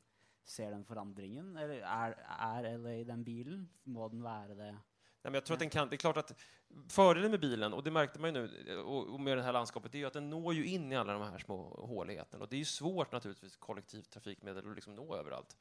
[0.48, 1.56] ser den forandringen?
[1.56, 3.68] Eller är, er LA den bilen?
[3.84, 4.72] Må den vara det?
[5.22, 6.34] Nej, men jag tror att den kan, det är klart att
[6.88, 9.92] fördelen med bilen, och det märkte man ju nu, och, och med det här landskapet,
[9.92, 12.44] det är ju att den når ju in i alla de här små håligheterna.
[12.44, 15.56] Och det är ju svårt naturligtvis, kollektivtrafikmedel, att liksom nå överallt.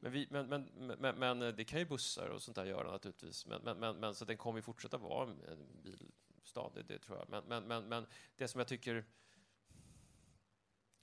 [0.00, 3.46] Men, vi, men, men, men, men, det kan ju bussar och sånt där göra naturligtvis.
[3.46, 6.11] Men, men, men, men så den kommer ju fortsätta vara en bil
[6.44, 7.28] stad, det, det tror jag.
[7.28, 9.04] Men, men, men, men det som jag tycker...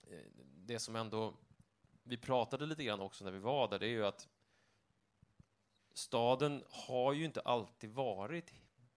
[0.08, 0.25] Eh,
[0.56, 1.38] det som ändå...
[2.04, 4.30] Vi pratade lite grann också när vi var där, det är ju att
[5.93, 8.54] staden har ju inte alltid varit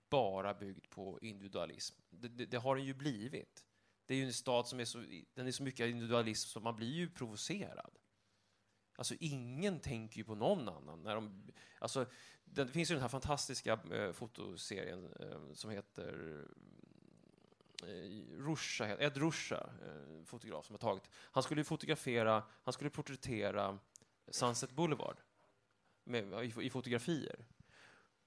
[0.09, 1.97] bara byggd på individualism.
[2.11, 3.65] Det, det, det, har den ju blivit.
[4.07, 6.77] Det är ju en stad som är så, den är så mycket individualism så man
[6.77, 7.99] blir ju provocerad.
[8.97, 11.03] Alltså ingen tänker ju på någon annan.
[11.03, 12.07] När de, alltså,
[12.55, 16.45] det finns ju den här fantastiska eh, fotoserien eh, som heter
[17.83, 21.11] eh, Rusha, Ed Rusha, eh, fotograf som har tagit.
[21.15, 23.79] Han skulle fotografera, han skulle porträttera
[24.31, 25.17] Sunset Boulevard
[26.05, 27.45] med, i, i, fotografier.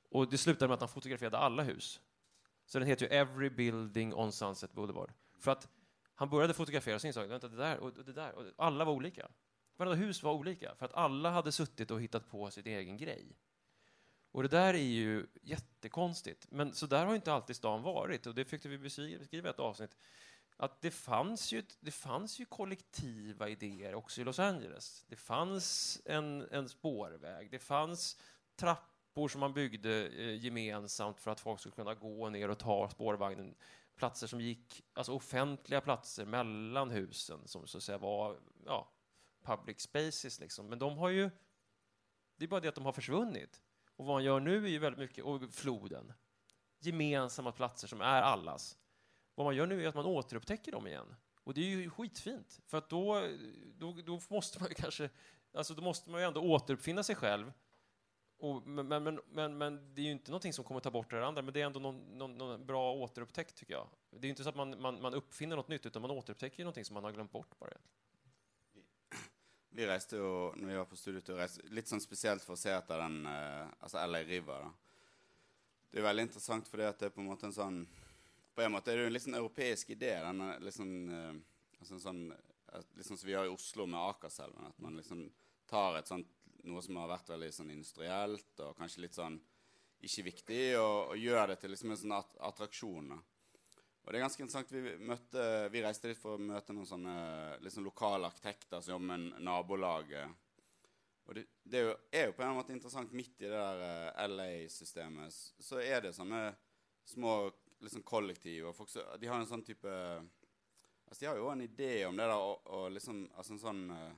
[0.10, 2.02] Och det slutade med att han fotograferade alla hus.
[2.66, 5.12] Så den heter ju Every Building on Sunset Boulevard.
[5.40, 5.70] För att
[6.16, 8.86] han började fotografera och så insåg han, vänta, det där och det där, och alla
[8.86, 9.28] var olika.
[9.78, 13.38] Varenda hus var olika, för att alla hade suttit och hittat på sin egen grej.
[14.36, 16.48] Och det där är ju jättekonstigt.
[16.52, 18.26] Men så där har inte alltid stan varit.
[18.26, 19.98] Och det fick vi beskriva i ett avsnitt.
[20.58, 25.06] Att det fanns, ju, det fanns ju kollektiva idéer också i Los Angeles.
[25.08, 27.52] Det fanns en, en spårväg.
[27.52, 28.18] Det fanns
[28.56, 32.90] trappor som man byggde eh, gemensamt för att folk skulle kunna gå ner och ta
[32.90, 33.56] spårvagnen
[33.96, 38.92] platser som gick, alltså offentliga platser mellan husen som så att säga var, ja,
[39.44, 40.70] public spaces liksom.
[40.70, 41.30] Men de har ju,
[42.36, 43.62] det är bara det att de har försvunnit.
[43.96, 46.14] Och vad man gör nu är ju väldigt mycket, och floden,
[46.80, 48.78] gemensamma platser som är allas.
[49.36, 51.16] Vad man gör nu är att man återupptäcker dem igen.
[51.44, 53.28] Och det är ju skitfint, för att då,
[53.76, 55.10] då, då måste man ju kanske,
[55.54, 57.54] alltså då måste man ju ändå återuppfinna sig själv.
[58.38, 61.10] Och, men, men, men, men, men det är ju inte någonting som kommer ta bort
[61.10, 63.88] det andra, men det är ändå någon, någon, någon bra återupptäckt tycker jag.
[64.10, 66.60] Det är ju inte så att man, man, man uppfinner något nytt, utan man återupptäcker
[66.60, 67.70] ju någonting som man har glömt bort bara.
[69.76, 72.72] Vi reiste jo, når vi var på studietur, reiste, litt sånn spesielt for å se
[72.72, 74.62] etter den eh, altså LA River.
[74.64, 74.70] da.
[75.92, 77.82] Det er veldig interessant fordi at det er på en måte en sånn
[78.56, 80.14] På en måte er det jo en litt sånn europeisk idé.
[80.24, 81.34] denne litt sånn, eh,
[81.82, 84.70] altså en sånn eh, Litt sånn som vi har i Oslo med Akerselven.
[84.72, 85.26] At man liksom
[85.68, 86.32] tar et sånt
[86.64, 89.36] noe som har vært veldig sånn industrielt og kanskje litt sånn
[90.06, 93.12] ikke viktig, og, og gjør det til liksom en sånn at, attraksjon.
[93.12, 93.20] da.
[94.06, 94.72] Og det er ganske interessant.
[94.72, 98.78] Vi, møtte, vi reiste dit for å møte noen sånne eh, liksom lokale arkitekter som
[98.78, 100.28] alltså, jobber med nabolaget.
[100.28, 100.92] Eh.
[101.26, 103.82] Og det, det er, jo, er jo på en måte interessant midt i det der
[103.88, 105.40] eh, LA-systemet.
[105.58, 106.62] Så er det sånne eh,
[107.10, 107.34] små
[107.82, 108.70] liksom kollektiv.
[108.70, 109.96] Og folk, så- de har en sånn type
[111.06, 113.84] Altså, de har jo en idé om det der å, å liksom Altså en sånn
[113.94, 114.14] eh,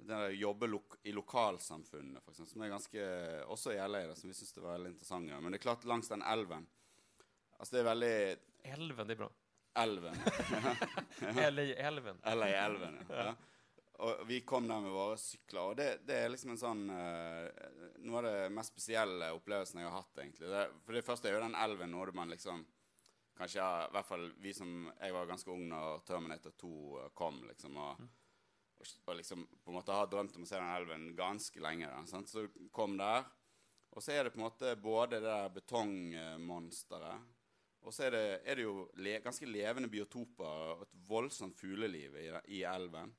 [0.00, 3.06] det der jobbe lok i lokalsamfunnet, for eksempel, som er ganske
[3.52, 5.28] Også i LA, da, som vi syns var veldig interessant.
[5.28, 6.64] Men det er klart, langs den elven
[7.58, 8.16] Altså, det er veldig
[8.62, 9.30] Elven, det är bra.
[9.74, 10.14] Elven.
[11.20, 12.20] LA-elven.
[12.24, 13.24] LA-elven, ja.
[13.24, 13.34] ja.
[14.00, 17.48] Og vi kom der med våre sykler, og det, det er liksom en sånn eh,
[18.00, 20.48] Noe av det mest spesielle opplevelsen jeg har hatt, egentlig.
[20.48, 22.64] Det, for det første er jo den elven noe man liksom
[23.40, 26.72] Kanskje i hvert fall vi som Jeg var ganske ung når Terminator 2
[27.16, 27.76] kom, liksom.
[27.80, 28.02] Og,
[28.80, 31.88] og, og liksom på en måte har drømt om å se den elven ganske lenge.
[31.88, 32.28] Da, sant?
[32.28, 32.44] Så
[32.76, 33.24] kom der.
[33.96, 37.39] Og så er det på en måte både det der betongmonsteret
[37.80, 42.16] og så er det, er det jo le, ganske levende biotoper og et voldsomt fugleliv
[42.20, 43.12] i, i elven.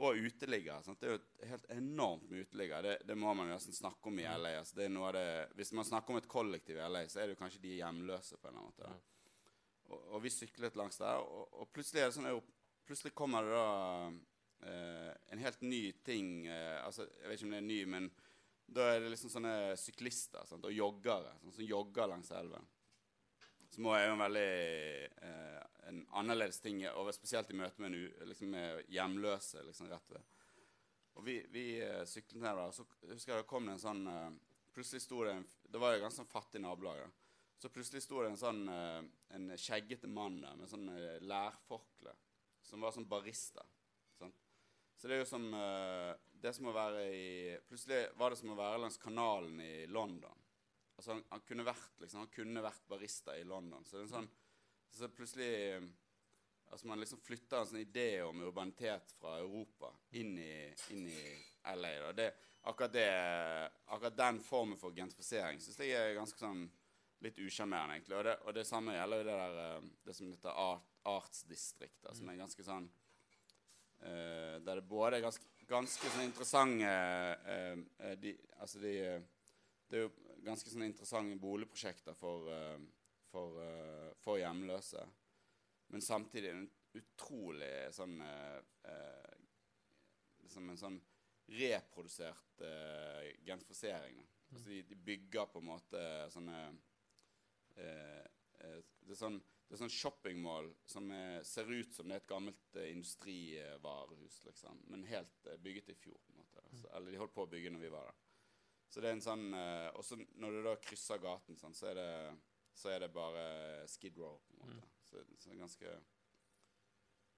[0.00, 0.94] Og uteliggere.
[0.96, 2.82] Det er jo helt enormt med uteliggere.
[2.86, 4.54] Det, det må man nesten snakke om i LA.
[4.62, 5.26] Altså, det er noe av det,
[5.58, 8.38] hvis man snakker om et kollektiv i LA, så er det jo kanskje de hjemløse.
[8.38, 8.88] på en eller annen måte.
[8.88, 9.20] da.
[9.90, 12.30] Og, og vi syklet langs der, og, og plutselig er det sånn,
[12.86, 14.10] plutselig kommer det da
[14.70, 18.10] eh, en helt ny ting eh, altså, Jeg vet ikke om det er ny, men
[18.70, 20.64] da er det liksom sånne syklister sant?
[20.64, 22.70] og joggere sånn, som jogger langs elven.
[23.70, 24.48] Som er jo en veldig
[25.22, 29.62] eh, en annerledes ting, og spesielt i møte med, en, u- liksom med hjemløse.
[29.66, 30.22] liksom rett ved.
[31.18, 33.84] Og vi, vi eh, syklet ned der, og så husker jeg det kom det en
[33.88, 34.30] sånn eh,
[34.70, 37.00] Plutselig sto det en Det var jo ganske sånn fattig nabolag.
[37.02, 37.08] da.
[37.58, 39.00] Så plutselig sto det en sånn eh,
[39.36, 42.14] en skjeggete mann der med sånn eh, lærforkle,
[42.62, 43.66] som var sånn barista.
[44.18, 44.38] Sant?
[44.96, 47.26] Så det er jo som eh, Det som å være i
[47.68, 50.39] Plutselig var det som å være langs kanalen i London.
[51.00, 53.86] Altså han, han kunne vært liksom, han kunne vært barista i London.
[53.88, 54.30] Så det er en sånn
[54.90, 55.90] så plutselig eh,
[56.70, 59.88] Altså Man liksom flytter en sånn idé om urbanitet fra Europa
[60.20, 61.22] inn i, inn i
[61.66, 61.90] LA.
[62.04, 62.12] Da.
[62.14, 62.26] Det,
[62.62, 63.06] akkurat, det,
[63.90, 66.68] akkurat den formen for gentrifisering syns jeg er ganske sånn
[67.26, 68.16] litt usjarmerende, egentlig.
[68.20, 71.98] Og det, og det samme gjelder jo det der eh, det som heter art, artsdistrikt,
[72.04, 72.86] da, som er ganske sånn
[74.04, 76.90] uh, Der det både er ganske, ganske sånn interessante
[77.48, 79.22] uh, uh, de, Altså de eh,
[79.88, 80.10] Det er jo
[80.44, 82.78] ganske sånne interessante boligprosjekter for, eh,
[83.30, 85.06] for, eh, for hjemløse.
[85.90, 86.68] Men samtidig en
[87.00, 88.60] utrolig sånn eh,
[90.40, 90.96] Liksom en sånn
[91.54, 92.62] reprodusert
[93.46, 94.16] gentrifisering.
[94.16, 94.24] Da.
[94.50, 96.00] Altså de, de bygger på en måte
[96.34, 96.62] sånne
[99.10, 102.30] det, er sånn, det er sånn shoppingmål som er, ser ut som det er et
[102.30, 104.80] gammelt eh, industrivarehus, liksom.
[104.90, 106.18] Men helt eh, bygget i fjor.
[106.24, 106.64] på en måte.
[106.74, 108.18] Så, eller de holdt på å bygge når vi var der.
[108.90, 111.92] Så det er en sånn eh, Og så når du da krysser gaten, sånn, så,
[111.92, 112.10] er det,
[112.74, 113.44] så er det bare
[113.90, 114.40] Skid Row.
[114.48, 114.90] på en måte.
[115.06, 115.94] Så, så det er ganske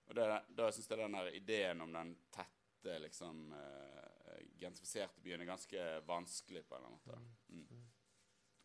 [0.08, 4.12] Og det, da syns jeg den der ideen om den tette, liksom eh,
[4.58, 7.20] gentrifiserte byen er ganske vanskelig på en eller annen måte.
[7.52, 7.84] Mm.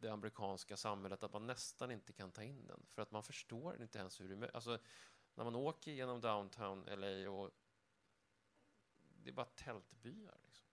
[0.00, 2.86] det amerikanska samhället att man nästan inte kan ta in den.
[2.88, 4.78] För att man förstår inte ens hur det är Alltså,
[5.34, 7.50] när man åker genom downtown LA och
[8.98, 10.38] det är bara tältbyar.
[10.44, 10.66] Liksom.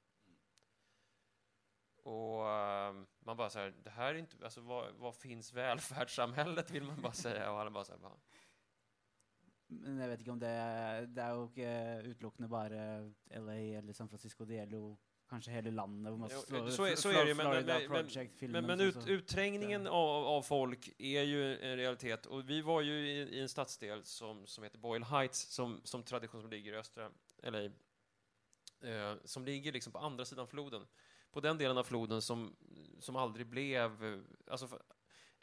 [1.95, 6.71] Och ehm, man bara så här, det här är inte, alltså vad, vad finns välfärdssamhället
[6.71, 8.17] vill man bara säga och alla bara så här, bara,
[9.81, 10.51] men jeg vet ikke om det
[11.15, 14.45] Det er jo ikke utelukkende bare LA eller San Francisco.
[14.45, 14.97] Det gjelder jo
[15.29, 16.19] kanskje hele landet.
[16.19, 17.79] man slår- så är, så är det ju, men, men, Florida
[18.47, 22.25] men, men, ut, så- utträngningen av, av folk är ju en realitet.
[22.25, 26.03] Och vi var ju i, i en stadsdel som, som heter Boyle Heights, som, som
[26.03, 27.09] tradition som ligger i östra
[27.43, 27.63] LA,
[28.81, 30.85] eh, som ligger liksom på andra sidan floden.
[31.31, 32.55] På den delen av floden som,
[32.99, 34.03] som aldrig blev...
[34.05, 34.67] eh, Alltså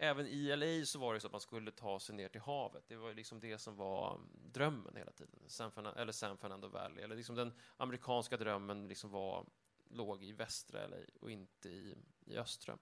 [0.03, 2.85] även i LA så var det så att man skulle ta sig ner till havet.
[2.89, 5.41] Det var liksom det som var mm, drömmen hela tiden.
[5.47, 7.05] San Fernando, eller San Fernando Valley.
[7.05, 9.47] Eller liksom den amerikanska drömmen liksom var,
[9.89, 12.79] låg i västra LA och inte i, i östra.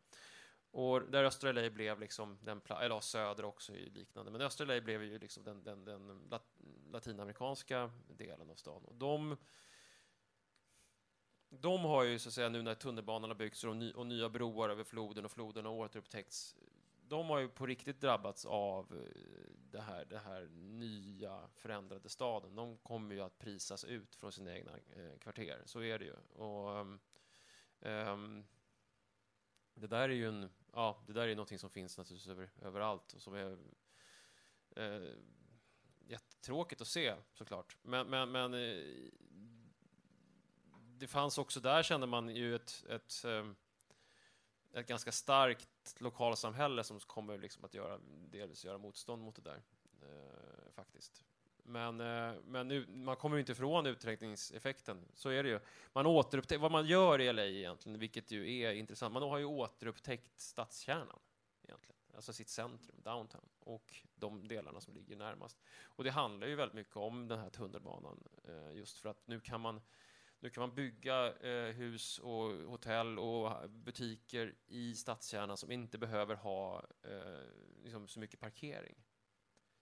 [0.70, 4.40] Och där östra LA blev liksom den eller ja, söder också är ju liknande, men
[4.40, 6.58] östra LA blev ju liksom den, den, den lat,
[6.90, 8.84] latinamerikanska delen av stan.
[8.84, 9.36] Och de,
[11.48, 14.28] de har ju så att säga nu när tunnelbanan har byggts och, ny, och nya
[14.28, 16.56] broar över floden och floden har återupptäckts,
[17.08, 22.54] de har ju på riktigt drabbats av eh, det här, det här nya förändrade staden.
[22.54, 26.14] De kommer ju att prisas ut från sina egna eh, kvarter, så är det ju.
[26.42, 26.86] Och,
[27.80, 28.44] um,
[29.74, 33.12] det där är ju en, ja, det där är någonting som finns naturligtvis över, överallt
[33.12, 33.58] och som är
[34.76, 35.12] eh,
[36.06, 37.76] jättetråkigt att se såklart.
[37.82, 39.10] Men, men, men eh,
[40.98, 43.56] det fanns också där kände man ju ett, ett, ehm,
[44.72, 47.98] ett ganska starkt lokalsamhälle som kommer liksom att göra,
[48.30, 49.62] delvis göra motstånd mot det där,
[50.02, 51.24] eh, faktiskt.
[51.68, 55.60] Men, eh, men nu, man kommer ju inte ifrån utträngningseffekten, så är det ju.
[55.92, 56.04] Man
[56.58, 61.18] vad man gör i LA egentligen, vilket ju är intressant, man har ju återupptäckt stadskärnan
[61.62, 65.58] egentligen, alltså sitt centrum, downtown, och de delarna som ligger närmast.
[65.82, 69.40] Och det handlar ju väldigt mycket om den här tunnelbanan, eh, just för att nu
[69.40, 69.80] kan man
[70.40, 76.34] nu kan man bygga eh, hus och hotell och butiker i stadskärnan som inte behöver
[76.34, 77.40] ha eh,
[77.82, 79.04] liksom så mycket parkering.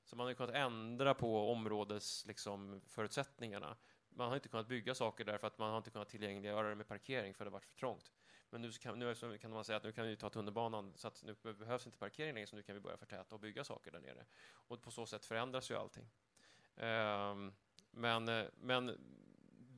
[0.05, 3.77] Så man har kunnat ändra på områdes liksom, förutsättningarna.
[4.09, 6.75] Man har inte kunnat bygga saker där för att man har inte kunnat tillgängliggöra det
[6.75, 8.13] med parkering för det har varit för trångt.
[8.51, 11.25] Men nu, kan, nu kan man säga att nu kan vi ta tunnelbanan så att
[11.25, 14.01] nu behövs inte parkering längre så nu kan vi börja förtäta och bygga saker där
[14.01, 14.27] nere.
[14.49, 16.09] Och på så sätt förändras ju allting.
[16.77, 17.55] Um,
[17.91, 18.99] men, eh, men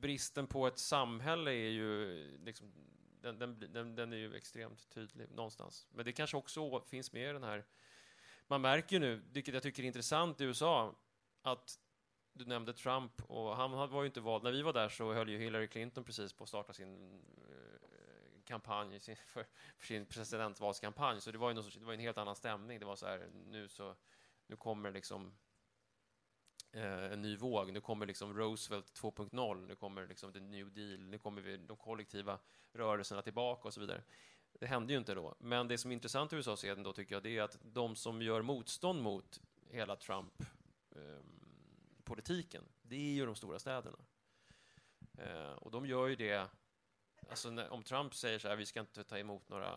[0.01, 2.71] bristen på ett samhälle är ju liksom,
[3.21, 5.87] den, den, den, den är ju extremt tydlig någonstans.
[5.91, 7.65] Men det kanske också finns med i den här...
[8.47, 10.95] Man märker ju nu, vilket jag tycker är intressant i USA,
[11.41, 11.79] att
[12.33, 14.43] du nämnde Trump och han var ju inte vald.
[14.43, 17.79] När vi var där så höll ju Hillary Clinton precis på att starta sin eh,
[18.45, 19.45] kampanj sin, för,
[19.77, 21.21] för sin presidentvalskampanj.
[21.21, 22.79] Så det var ju någon det var en helt annan stämning.
[22.79, 23.95] Det var så här, nu så,
[24.47, 25.33] nu kommer liksom
[26.71, 27.73] Eh, en ny våg.
[27.73, 31.77] Nu kommer liksom Roosevelt 2.0, nu kommer liksom the new deal, nu kommer vi, de
[31.77, 32.39] kollektiva
[32.73, 34.03] rörelserna tillbaka och så vidare.
[34.59, 35.35] Det hände ju inte då.
[35.39, 37.95] Men det som är intressant i USA sedan då tycker jag, det är att de
[37.95, 43.97] som gör motstånd mot hela Trump-politiken, ehm, det är ju de stora städerna.
[45.17, 46.47] Eh, och de gör ju det,
[47.29, 49.75] alltså när, om Trump säger så här, vi ska inte ta emot några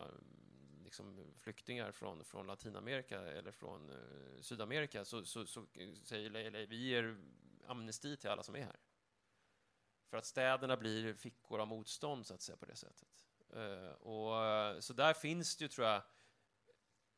[0.93, 6.65] liksom, flyktingar från, från Latinamerika eller från eh, Sydamerika så, så, så eh, säger LA,
[6.65, 7.17] vi ger
[7.67, 8.79] amnesti till alla som är här.
[10.09, 13.25] För att städerna blir fickor av motstånd så att säga på det sättet.
[13.49, 16.01] Eh, och, eh, så där finns det ju, tror jag,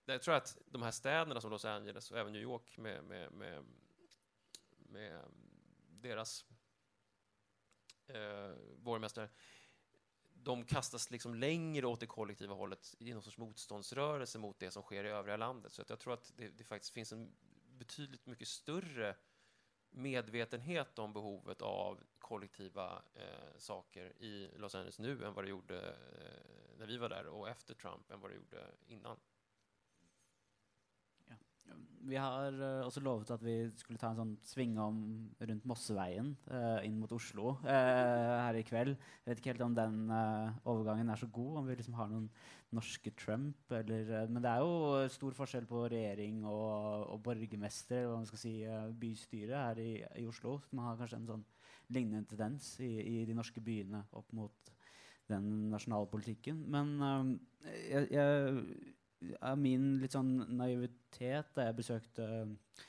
[0.05, 3.31] jag tror att de här städerna som Los Angeles och även New York med, med,
[3.31, 3.65] med,
[4.77, 5.21] med
[5.89, 6.45] deras
[8.07, 9.29] eh, borgmästare,
[10.45, 14.83] de kastas liksom längre åt det kollektiva hållet i någon sorts motståndsrörelse mot det som
[14.83, 15.71] sker i övriga landet.
[15.71, 17.31] Så att jag tror att det, det faktiskt finns en
[17.77, 19.15] betydligt mycket större
[19.89, 25.77] medvetenhet om behovet av kollektiva eh, saker i Los Angeles nu än vad det gjorde
[25.87, 29.17] eh, när vi var där och efter Trump än vad det gjorde innan.
[32.05, 34.97] Vi har också også lovet at vi skulle ta en sånn svingom
[35.41, 38.93] rundt Mosseveien uh, inn mot Oslo uh, her i kveld.
[38.93, 42.11] Jeg vet ikke helt om den uh, overgangen er så god, om vi liksom har
[42.11, 42.27] noen
[42.75, 48.11] norske Trump, eller Men det er jo stor forskjell på regjering og, og borgermester, eller
[48.11, 48.55] hva man skal si,
[49.01, 49.91] bystyre her i,
[50.21, 50.57] i Oslo.
[50.61, 51.45] Så man har kanskje en sånn
[51.95, 54.73] lignende tendens i, i de norske byene opp mot
[55.31, 56.65] den nasjonale politikken.
[56.69, 58.94] Men jeg, jeg
[59.41, 62.83] av min litt sånn naivitet da jeg besøkte eh,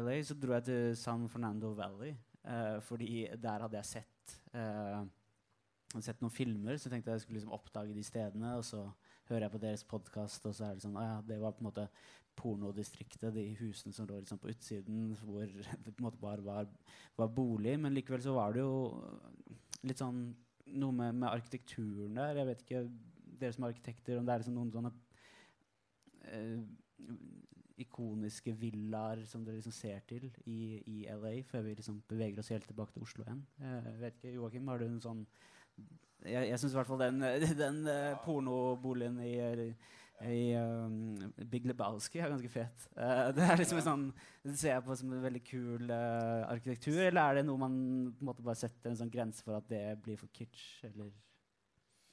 [0.00, 2.16] LA, så dro jeg til San Fernando Valley.
[2.44, 5.02] eh, fordi der hadde jeg sett, eh,
[6.00, 8.56] sett noen filmer, så jeg tenkte jeg skulle liksom oppdage de stedene.
[8.58, 8.84] Og så
[9.30, 11.64] hører jeg på deres podkast, og så er det sånn ah, ja, Det var på
[11.64, 11.88] en måte
[12.36, 15.46] pornodistriktet, de husene som lå liksom på utsiden, hvor
[15.84, 16.68] det på en måte bare var,
[17.16, 17.78] var bolig.
[17.80, 19.00] Men likevel så var det jo
[19.86, 20.28] litt sånn
[20.66, 22.42] noe med, med arkitekturen der.
[22.42, 22.86] Jeg vet ikke,
[23.40, 24.92] dere som er arkitekter, om det er liksom noen sånne
[27.76, 32.52] ikoniske villaer som dere liksom ser til i, i LA, før vi liksom beveger oss
[32.54, 33.42] helt tilbake til Oslo igjen.
[33.60, 35.26] Eh, Jeg vet ikke, Joakim, har du en sånn
[36.24, 37.20] Jeg, jeg syns i hvert fall den,
[37.64, 39.34] den eh, pornoboligen i,
[40.24, 42.88] i um, Big Lebowski er ganske fet.
[42.96, 44.06] Eh, det er liksom en sånn
[44.46, 47.76] Det ser jeg på som en veldig kul eh, arkitektur, eller er det noe man
[48.16, 51.12] på en måte bare setter en sånn grense for at det blir for kitsch, eller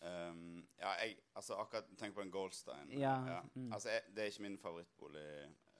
[0.03, 2.89] Um, ja, jeg altså, akkurat tenk på en Goldstein.
[2.99, 3.69] Ja, mm.
[3.73, 5.23] Altså, jeg, det er ikke min favorittbolig.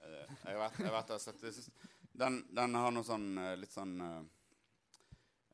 [0.04, 1.50] Eh, jeg har vært, jeg og sett det.
[1.50, 4.22] Jeg synes- Den, den har noe sånn eh, litt sånn eh,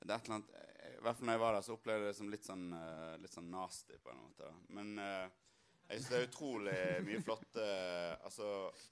[0.05, 2.05] Det er et eller annet eh, I hvert fall når jeg var der, så opplevde
[2.05, 4.45] jeg det som litt sånn, eh, litt sånn nasty på en måte.
[4.45, 4.53] da.
[4.77, 5.31] Men eh,
[5.91, 6.77] jeg syns det er utrolig
[7.09, 7.64] mye flotte
[8.29, 8.51] altså,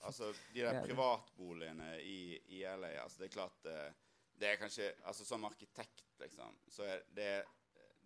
[0.09, 0.83] altså, de der Ja.
[0.87, 3.93] privatboligene i, i LA altså, Det er klart eh,
[4.41, 7.31] Det er kanskje Altså som arkitekt, liksom, så er det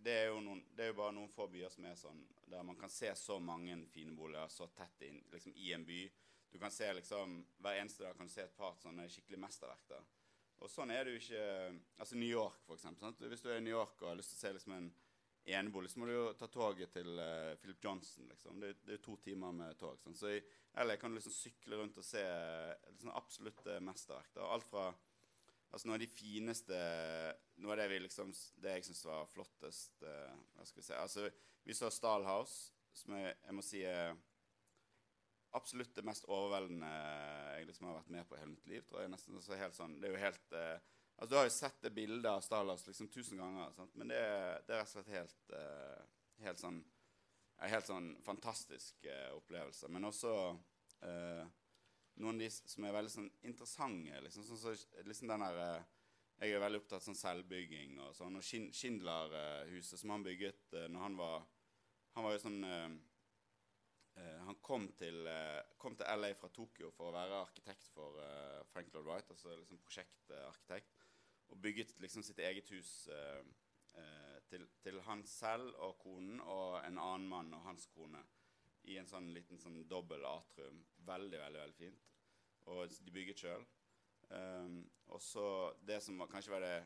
[0.04, 2.64] det er, jo noen, det er jo bare noen få byer som er sånn, der
[2.66, 6.00] man kan se så mange fine boliger så tett inn, liksom, i en by.
[6.52, 9.86] Du kan se liksom, Hver eneste dag kan du se et par sånne skikkelig mesterverk
[9.88, 10.02] der.
[10.62, 11.46] Og sånn er det jo ikke
[12.02, 13.06] Altså New York, for eksempel.
[13.06, 13.22] Sant?
[13.24, 14.90] Hvis du er i New York og har lyst til å se liksom en
[15.44, 18.28] enebolig, så må du jo ta toget til uh, eh, Philip Johnson.
[18.30, 18.60] liksom.
[18.60, 19.98] Det, det er jo to timer med tog.
[19.98, 20.18] Sant?
[20.18, 20.42] Så i
[20.84, 24.30] LA kan du liksom sykle rundt og se eh, liksom, absolutte mesterverk.
[24.36, 24.46] Da.
[24.54, 24.90] Alt fra
[25.72, 26.78] Altså Noe av de fineste
[27.64, 30.86] Noe av det vi liksom Det jeg syns var flottest uh, eh, Hva skal vi
[30.86, 31.26] si Altså,
[31.64, 34.16] vi så Stalhouse, som jeg, jeg må si er
[35.56, 38.84] absolutt det mest overveldende eh, jeg liksom har vært med på i hele mitt liv.
[38.88, 40.78] tror jeg nesten så alltså, helt sånn, Det er jo helt uh,
[41.12, 43.92] Altså Du har jo sett det bildet av Stalhouse liksom tusen ganger, sant?
[44.00, 44.22] men det,
[44.66, 46.02] det er rett og slett helt uh,
[46.42, 46.82] Helt sånn
[47.62, 49.86] en helt sånn fantastisk uh, opplevelse.
[49.92, 50.32] Men også
[51.06, 51.42] uh,
[52.20, 54.20] noen av de som er veldig sånn interessante.
[54.26, 55.84] Liksom, sånn, så, liksom den der, eh,
[56.42, 58.36] jeg er veldig opptatt av sånn selvbygging og sånn.
[58.38, 61.44] Og Schindler-huset som han bygget uh, når han var
[62.12, 67.08] Han var jo sånn uh, Han kom til, uh, kom til LA fra Tokyo for
[67.08, 70.98] å være arkitekt for uh, Frank Lloyd Wright, altså liksom prosjektarkitekt.
[71.52, 76.96] Og bygget liksom sitt eget hus eh, til, til han selv og konen og en
[76.98, 78.22] annen mann og hans kone
[78.84, 80.84] i en sånn liten sånn dobbel atrium.
[81.06, 82.02] Veldig, veldig veldig fint.
[82.72, 83.64] Og de bygget sjøl.
[84.32, 84.78] Um,
[85.12, 85.44] og så
[85.84, 86.76] det som var, kanskje var det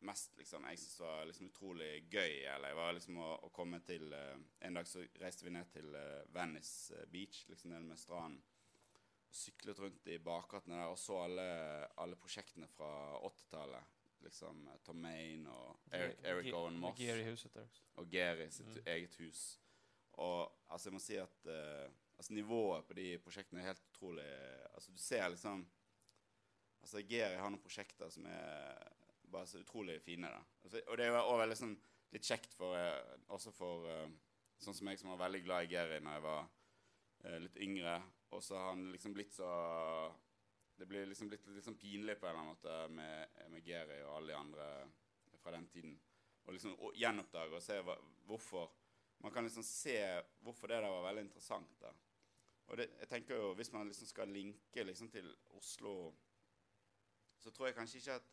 [0.00, 4.06] mest liksom, jeg synes var liksom utrolig gøy, eller var liksom å, å komme til
[4.16, 8.00] eh, En dag så reiste vi ned til eh, Venice eh, Beach, liksom nede med
[8.00, 8.40] stranden.
[9.30, 11.44] Syklet rundt i bakgatene der og så alle,
[12.02, 12.88] alle prosjektene fra
[13.28, 13.92] 80-tallet.
[14.24, 16.96] Liksom eh, Tom Maine og Eric, Eric Owen Moss.
[18.00, 18.82] Og Gary sitt Mm.
[18.96, 19.44] eget hus.
[20.80, 24.24] Altså, jeg må si at eh, altså, nivået på de prosjektene er helt utrolig
[24.72, 25.66] Altså, du ser liksom
[26.80, 28.86] Altså, Geri har noen prosjekter som er
[29.28, 30.30] bare så utrolig fine.
[30.32, 30.40] da.
[30.64, 34.08] Altså, og det er også veldig sånn liksom litt kjekt for eh, Også for eh,
[34.56, 38.00] sånn som jeg som var veldig glad i Geri når jeg var eh, litt yngre.
[38.32, 39.52] Og så har han liksom blitt så
[40.80, 43.68] Det blir liksom blitt litt sånn liksom pinlig på en eller annen måte med, med
[43.68, 44.72] Geri og alle de andre
[45.44, 46.00] fra den tiden.
[46.46, 48.79] Og liksom å gjenoppdage og se hva, hvorfor
[49.20, 49.96] man kan liksom se
[50.40, 51.80] hvorfor det der var veldig interessant.
[51.80, 51.92] da.
[52.66, 56.14] Og det, jeg tenker jo, Hvis man liksom skal linke liksom til Oslo,
[57.38, 58.28] så tror jeg kanskje ikke at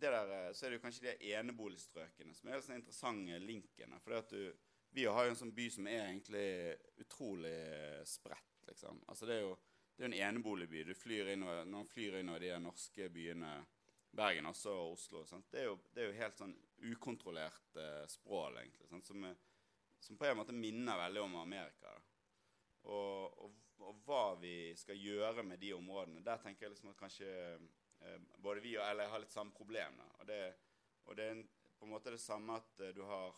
[0.00, 4.00] det der, eh, Så er det jo kanskje de eneboligstrøkene som er den interessante linken.
[4.00, 4.52] For at du,
[4.90, 8.66] vi har jo en sånn by som er egentlig utrolig eh, spredt.
[8.68, 9.04] liksom.
[9.08, 9.56] Altså Det er jo
[9.96, 10.82] det er en eneboligby.
[10.82, 13.66] Du flyr innover, når man flyr innover de norske byene
[14.14, 15.24] Bergen også, og Oslo.
[15.26, 15.46] Sant?
[15.52, 16.54] Det, er jo, det er jo helt sånn
[16.90, 18.88] ukontrollert eh, språl, egentlig.
[18.90, 19.06] Sant?
[19.06, 19.38] Som, er,
[20.04, 21.92] som på en måte minner veldig om Amerika.
[21.92, 22.02] Da.
[22.92, 23.56] Og, og,
[23.88, 26.22] og hva vi skal gjøre med de områdene.
[26.24, 29.96] Der tenker jeg liksom at kanskje eh, både vi og LA har litt samme problem.
[30.02, 30.10] Da.
[30.20, 30.40] Og det,
[31.08, 31.44] og det er en,
[31.78, 33.32] på en måte det samme at eh, du har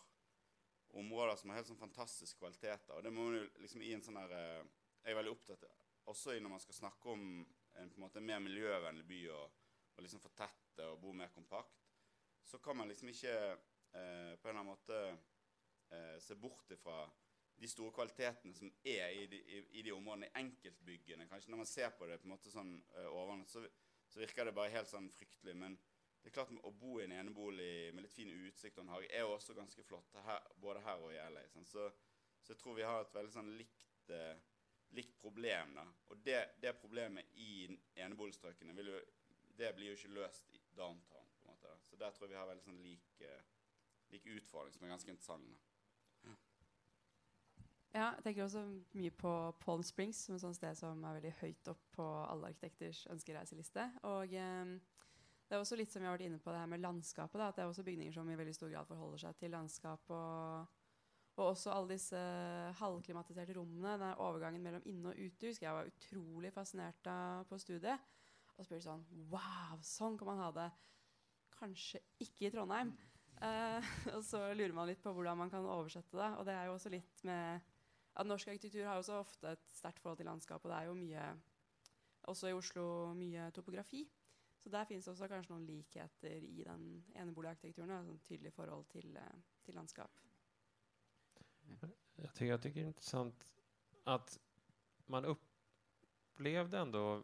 [0.97, 2.97] områder som har helt sånn fantastiske kvaliteter.
[2.99, 4.63] Og det må man jo liksom i en sånn her eh,
[5.07, 7.23] Jeg er veldig opptatt av også når man skal snakke om
[7.77, 9.57] en på en måte mer miljøvennlig by og,
[9.97, 11.83] og liksom fortette og bo mer kompakt,
[12.47, 15.01] så kan man liksom ikke eh, på en eller annen måte
[15.93, 17.05] eh, se bort ifra
[17.57, 21.29] de store kvalitetene som er i de, i, i de områdene, i enkeltbyggene.
[21.31, 24.49] Kanskje når man ser på det på en måte sånn eh, ovenfra, så, så, virker
[24.49, 25.55] det bare helt sånn fryktelig.
[25.57, 25.79] Men
[26.21, 29.09] det er klart å bo i en enebolig med litt fin utsikt og en hage
[29.15, 31.47] er også ganske flott, her, både her og i LA.
[31.55, 31.69] Sånn.
[31.69, 31.89] Så,
[32.43, 34.35] så, jeg tror vi har et veldig sånn likt, eh,
[34.99, 35.77] likt problem.
[35.79, 35.87] da.
[36.13, 37.71] Og det, det problemet i
[38.05, 39.05] eneboligstrøkene vil jo,
[39.57, 41.31] det blir jo ikke løst i downtown.
[41.41, 41.73] på en måte.
[41.73, 41.79] Da.
[41.89, 43.41] Så der tror jeg vi har veldig sånn lik, uh,
[44.13, 45.49] lik utfordring, som er ganske interessant.
[45.55, 45.66] da.
[47.97, 48.61] Ja, jeg tenker også
[48.99, 49.31] mye på
[49.63, 53.87] Palm Springs, som et sånt sted som er veldig høyt opp på alle arkitekters ønskereiseliste.
[54.05, 54.73] Og eh,
[55.47, 57.39] det er også litt som vi har vært inne på det her med landskapet.
[57.41, 60.13] Da, at det er også bygninger som i veldig stor grad forholder seg til landskap.
[60.13, 60.83] Og,
[61.39, 62.21] og også alle disse
[62.83, 63.95] halvklimatiserte rommene.
[64.03, 68.11] Den overgangen mellom inne- og ute husker jeg var utrolig fascinert av på studiet.
[68.59, 70.67] Og så sånn Wow, sånn kan man ha det.
[71.57, 72.93] Kanskje ikke i Trondheim.
[73.41, 73.81] Uh,
[74.19, 76.29] og så lurer man litt på hvordan man kan oversette det.
[76.37, 77.73] Og det er jo også litt med
[78.17, 80.95] at norsk arkitektur har også ofte et sterkt forhold til landskap, og det er jo
[80.95, 81.29] mye
[82.27, 84.01] Også i Oslo mye topografi.
[84.59, 87.93] Så der fins også kanskje noen likheter i den eneboligarkitekturen.
[87.95, 90.19] Et sånn tydelig forhold til, eh, til landskap.
[92.19, 93.47] Jag tycker, jag tycker det är intressant
[94.05, 94.41] att
[95.07, 97.23] man upplevde ändå...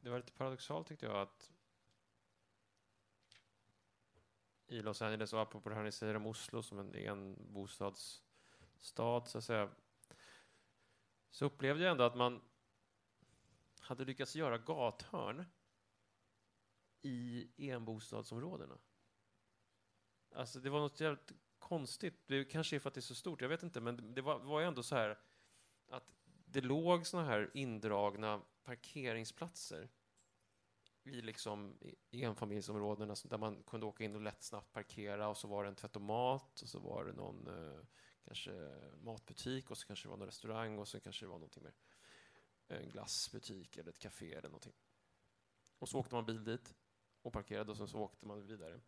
[0.00, 1.52] Det var lite paradoxalt tyckte jag att
[4.66, 8.24] i Los Angeles, och apropå det här ni säger om Oslo som en, en bostads
[8.78, 9.70] stad, så att säga,
[11.30, 12.40] så upplevde jag ändå att man
[13.80, 15.44] hade lyckats göra gathörn
[17.02, 18.78] i enbostadsområdena.
[20.34, 22.22] Alltså det var något jävligt konstigt.
[22.26, 24.38] Det kanske är för att det är så stort, jag vet inte, men det var,
[24.38, 25.18] var ändå så här
[25.88, 29.88] att det låg såna här indragna parkeringsplatser
[31.02, 31.78] i liksom
[32.10, 35.76] enfamiljsområdena där man kunde åka in och lätt snabbt parkera och så var det en
[35.76, 37.80] tvättomat och så var det någon eh,
[38.28, 38.50] kanske
[39.00, 41.74] matbutik och så kanske det var någon restaurang och så kanske det var någonting mer.
[42.68, 44.72] En glassbutik eller ett café eller någonting.
[45.78, 46.74] Och så åkte man bil dit
[47.22, 48.80] och parkerade och sen så åkte man vidare.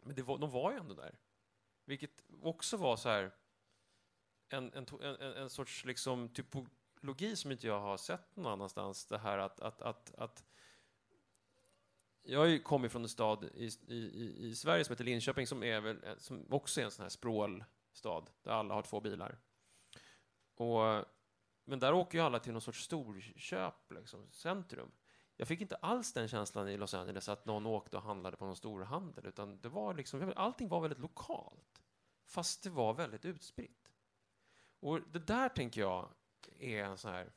[0.00, 1.18] Men det var, de var ju ändå där.
[1.84, 3.34] Vilket också var så här
[4.48, 9.06] en, en, en, en sorts liksom typologi som inte jag har sett någon annanstans.
[9.06, 10.44] Det här att, att, att, att
[12.22, 15.98] jag kommer från en stad i, i, i Sverige som heter Linköping som, är väl,
[16.18, 19.38] som också är en sån här språl stad där alla har två bilar.
[20.54, 21.04] Och,
[21.64, 24.92] men där åker ju alla till någon sorts storköp, liksom, centrum.
[25.36, 28.44] Jag fick inte alls den känslan i Los Angeles att någon åkte och handlade på
[28.44, 31.82] någon storhandel, utan det var liksom, allting var väldigt lokalt.
[32.24, 33.92] Fast det var väldigt utspritt.
[34.80, 36.08] Och det där tänker jag
[36.58, 37.32] är en sån här...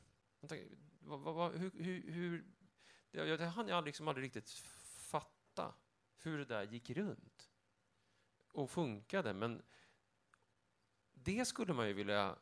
[1.00, 2.44] Vad, vad, hur, hur, hur,
[3.10, 4.50] det, det hann jag liksom aldrig riktigt
[4.96, 5.74] fatta
[6.16, 7.50] hur det där gick runt
[8.52, 9.32] och funkade.
[9.32, 9.62] Men
[11.24, 12.36] det skulle man ju vilja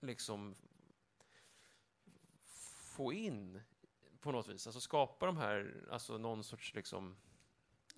[0.00, 0.54] liksom
[2.94, 3.62] få in
[4.20, 4.66] på något vis.
[4.66, 7.16] Alltså skapa de här, alltså någon sorts liksom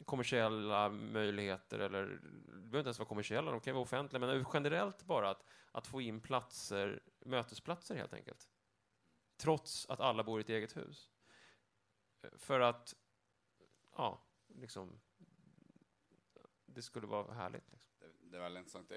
[0.04, 5.04] kommersiella möjligheter, eller det behöver inte ens vara kommersiella, de kan vara offentliga, men generellt
[5.04, 8.48] bara att, att få in platser, mötesplatser helt enkelt.
[9.36, 11.10] Trots att alla bor i ett eget hus.
[12.32, 12.94] För att,
[13.96, 15.00] ja, liksom,
[16.66, 17.72] det skulle vara härligt.
[17.72, 17.90] Liksom.
[17.98, 18.92] Det, det är väldigt intressant.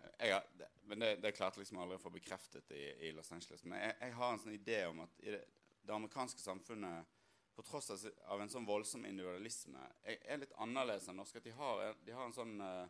[0.00, 3.32] Eh, det, jeg, men det, det klarte liksom aldri å få bekreftet i, i Los
[3.32, 3.64] Angeles.
[3.64, 5.44] Men jeg, jeg, har en sånn idé om at i det,
[5.82, 7.16] det amerikanske samfunnet,
[7.54, 11.40] på tross av av en sånn voldsom individualisme, er, er litt annerledes enn norsk.
[11.40, 12.86] At de har, de har, en sånn eh,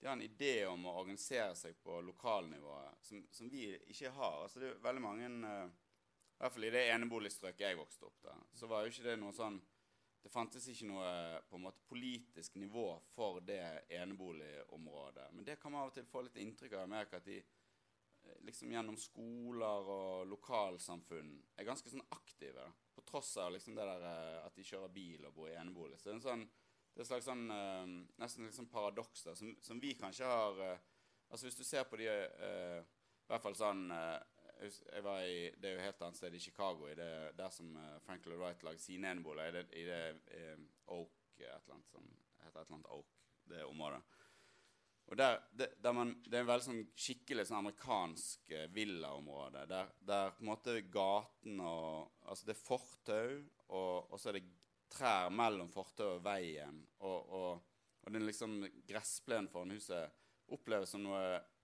[0.00, 4.42] de har en idé om å organisere seg på lokalnivået som, som vi ikke har.
[4.44, 5.70] Altså det er veldig mange eh,
[6.34, 9.14] I hvert fall i det eneboligstrøket jeg vokste opp der, så var jo ikke det
[9.22, 9.60] noe sånn
[10.24, 15.26] det fantes ikke noe eh, på en måte politisk nivå for det eneboligområdet.
[15.36, 17.20] Men det kan man av og til få litt inntrykk av i Amerika.
[17.20, 22.64] At de eh, liksom gjennom skoler og lokalsamfunn er ganske sånn aktive.
[22.96, 26.00] På tross av liksom det der eh, at de kjører bil og bor i enebolig.
[26.00, 26.46] Så det er, en sånn,
[26.94, 30.90] det er et slags sånn, uh, nesten liksom paradoks som, som, vi kanskje har uh,
[31.32, 33.88] Altså Hvis du ser på de uh, I hvert fall sånn
[34.60, 37.76] jeg var i, Det er jo helt annet sted, i Chicago, i det, der som
[37.76, 39.48] eh, Frank Lloyd Wright lager sine eneboliger.
[39.48, 42.04] I det, i det um, Oak et eller annet som
[42.44, 43.16] heter et eller annet Oak,
[43.50, 44.02] det området.
[45.06, 49.66] Og der, det, der man, det er en veldig sånn skikkelig sånn amerikansk eh, villaområde.
[49.68, 53.32] Der, der på en måte gaten og Altså, det er fortau,
[53.68, 54.46] og, og så er det
[54.94, 56.78] trær mellom fortauet og veien.
[57.04, 60.14] Og, og, og den liksom gressplenen foran huset
[60.54, 61.20] oppleves som noe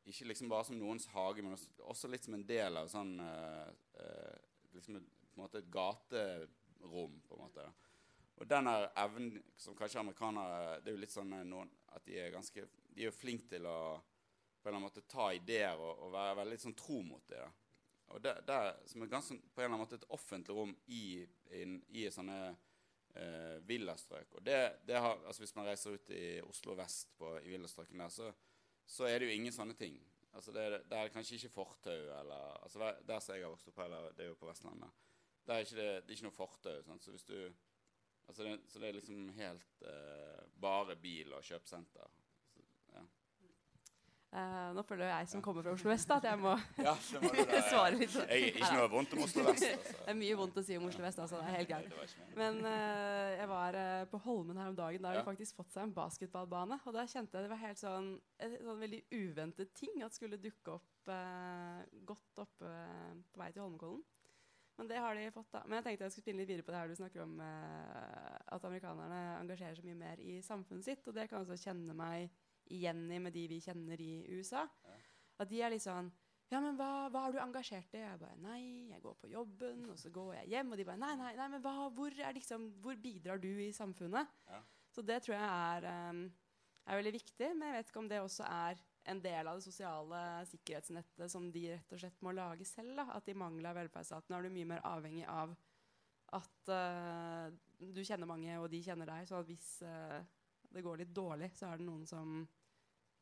[0.08, 3.12] Ikke liksom bare som noens hage, men også, også litt som en del av sånn
[3.20, 3.70] eh,
[4.00, 4.38] eh,
[4.74, 7.66] liksom et, på en måte et gaterom, på en måte.
[7.66, 7.90] da.
[8.40, 12.06] Og den her evnen som kanskje amerikanere Det er jo litt sånn eh, noen, at
[12.06, 13.80] de er ganske De er jo flinke til å
[14.60, 17.38] på en eller annen måte ta ideer og, og være veldig sånn tro mot det.
[17.40, 17.46] da.
[18.12, 18.58] Og det, det
[18.90, 21.22] som er ganske på en eller annen måte et offentlig rom i,
[21.56, 24.34] in, i sånne eh, villastrøk.
[24.36, 28.04] Og det, det har, altså Hvis man reiser ut i Oslo vest på, i villastrøkene
[28.04, 28.28] der, så,
[28.90, 29.98] så er det jo ingen sånne ting.
[30.34, 33.50] Altså det, er- det er kanskje ikke fortau eller altså Der der som jeg har
[33.54, 34.90] vokst opp, eller det er jo på Vestlandet.
[35.46, 36.82] Der er ikke det, det er ikke noe fortau.
[36.86, 37.02] sant?
[37.04, 37.36] Så hvis du
[38.28, 42.10] altså det, Så det er liksom helt eh, bare bil og kjøpesenter.
[44.30, 47.44] Eh, nå føler jeg som kommer fra Oslo vest, at jeg må Ja, det da,
[47.56, 47.62] ja.
[47.72, 48.12] svare litt.
[48.30, 49.94] Jeg- ikke noe vondt om Oslo vest, altså.
[50.04, 51.40] det er mye vondt å si om Oslo vest, altså.
[51.40, 52.14] Det er helt det greit.
[52.38, 55.02] Men eh, jeg var eh, på Holmen her om dagen.
[55.02, 56.78] Da har de faktisk fått seg en basketballbane.
[56.86, 58.12] Og da kjente jeg det var helt sånn,
[58.46, 61.10] en sånn veldig uventet ting at skulle dukke opp
[62.06, 62.70] godt oppe
[63.32, 64.02] på vei til Holmenkollen.
[64.78, 65.64] Men det har de fått, da.
[65.66, 68.62] Men jeg tenkte jeg skulle spinne litt videre på det her du snakker om at
[68.68, 71.02] amerikanerne engasjerer seg mye mer i samfunnet sitt.
[71.10, 72.30] Og det kan også kjenne meg
[72.70, 74.66] igjen i med de vi kjenner i USA.
[75.40, 76.10] At de er litt sånn
[76.50, 78.00] ja, men hva, hva har du engasjert i?
[78.02, 78.60] Jeg bare Nei,
[78.90, 80.72] jeg går på jobben, og så går jeg hjem.
[80.74, 83.70] Og de bare Nei, nei, nei men hva, hvor, er liksom, hvor bidrar du i
[83.74, 84.32] samfunnet?
[84.50, 84.58] Ja.
[84.90, 86.24] Så det tror jeg er, um,
[86.90, 87.52] er veldig viktig.
[87.54, 91.46] Men jeg vet ikke om det også er en del av det sosiale sikkerhetsnettet som
[91.54, 92.98] de rett og slett må lage selv.
[92.98, 93.06] Da.
[93.14, 95.54] At i mangel av velferdsstaten er du mye mer avhengig av
[96.34, 97.46] at uh,
[97.78, 99.30] du kjenner mange, og de kjenner deg.
[99.30, 100.18] Så hvis uh,
[100.74, 102.42] det går litt dårlig, så er det noen som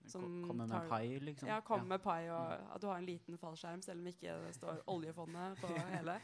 [0.06, 1.48] som Kommer med pai, liksom.
[1.48, 1.88] Ja, kommer Ja.
[1.96, 5.58] med pai, og at du har en liten fallskjerm, selv om ikke det står oljefondet
[5.60, 6.20] på hele.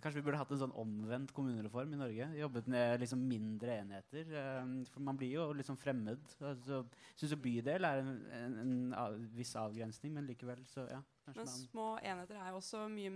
[0.00, 2.26] Kanskje vi burde hatt en sånn omvendt kommunereform i Norge?
[2.38, 4.30] Jobbet med liksom mindre enheter.
[4.32, 6.22] eh, For man blir jo liksom fremmed.
[6.40, 6.86] Altså,
[7.18, 11.02] Syns bydel er en, en, en viss avgrensning, men likevel, så ja.
[11.34, 13.10] Men små enheter er også mye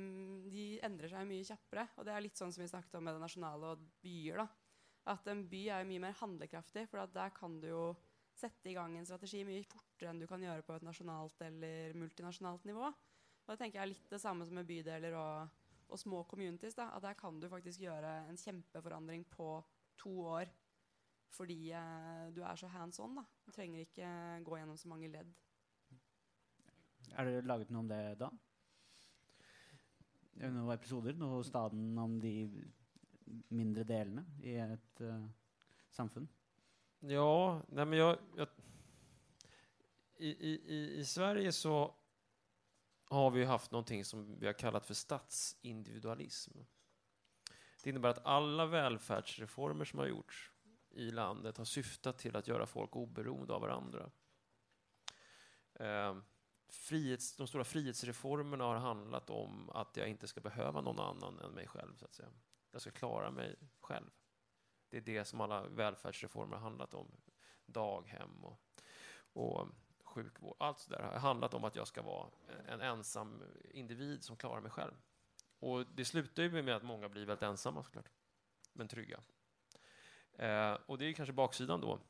[0.51, 1.86] De endrer seg mye kjappere.
[1.97, 4.36] Og det er litt sånn som vi snakket om med det nasjonale og byer.
[4.42, 4.49] da.
[5.14, 7.97] At en by er mye mer handlekraftig, for at der kan du jo
[8.45, 11.97] sette i gang en strategi mye fortere enn du kan gjøre på et nasjonalt eller
[11.99, 12.88] multinasjonalt nivå.
[13.45, 16.76] Og det tenker jeg litt det samme som med bydeler og, og små communities.
[16.76, 19.49] da, At der kan du faktisk gjøre en kjempeforandring på
[20.01, 20.53] to år.
[21.34, 23.16] Fordi eh, du er så hands on.
[23.18, 23.24] da.
[23.45, 24.09] Du trenger ikke
[24.47, 25.32] gå gjennom så mange ledd.
[27.14, 28.30] Er det laget noe om det da?
[30.34, 31.16] Det Noen episoder?
[31.18, 32.34] Noe staden om de
[33.55, 35.28] mindre delene i et uh, eh,
[35.95, 36.26] samfunn?
[37.09, 38.18] Ja, nej men jag...
[38.36, 38.48] jag
[40.16, 41.94] i, i, i, Sverige så
[43.05, 46.59] har vi haft någonting som vi har kallat för statsindividualism.
[47.82, 50.52] Det innebär att alla välfärdsreformer som har gjorts
[50.90, 54.11] i landet har syftat till att göra folk oberoende av varandra.
[55.74, 56.16] Eh,
[56.68, 61.52] frihets, de stora frihetsreformerna har handlat om att jag inte ska behöva någon annan än
[61.52, 61.96] mig själv.
[61.96, 62.32] Så att säga.
[62.70, 64.11] Jag ska klara mig själv.
[64.95, 67.07] Det är det som alla välfärdsreformer har handlat om.
[67.66, 68.61] Daghem och,
[69.32, 69.68] och
[70.05, 70.57] sjukvård.
[70.59, 72.30] Allt sådär har handlat om att jag ska vara
[72.68, 74.92] en ensam individ som klarar mig själv.
[75.59, 78.09] Och det slutar ju med att många blir väldigt ensamma såklart.
[78.72, 79.20] Men trygga.
[80.32, 82.01] Eh, och det är ju kanske baksidan då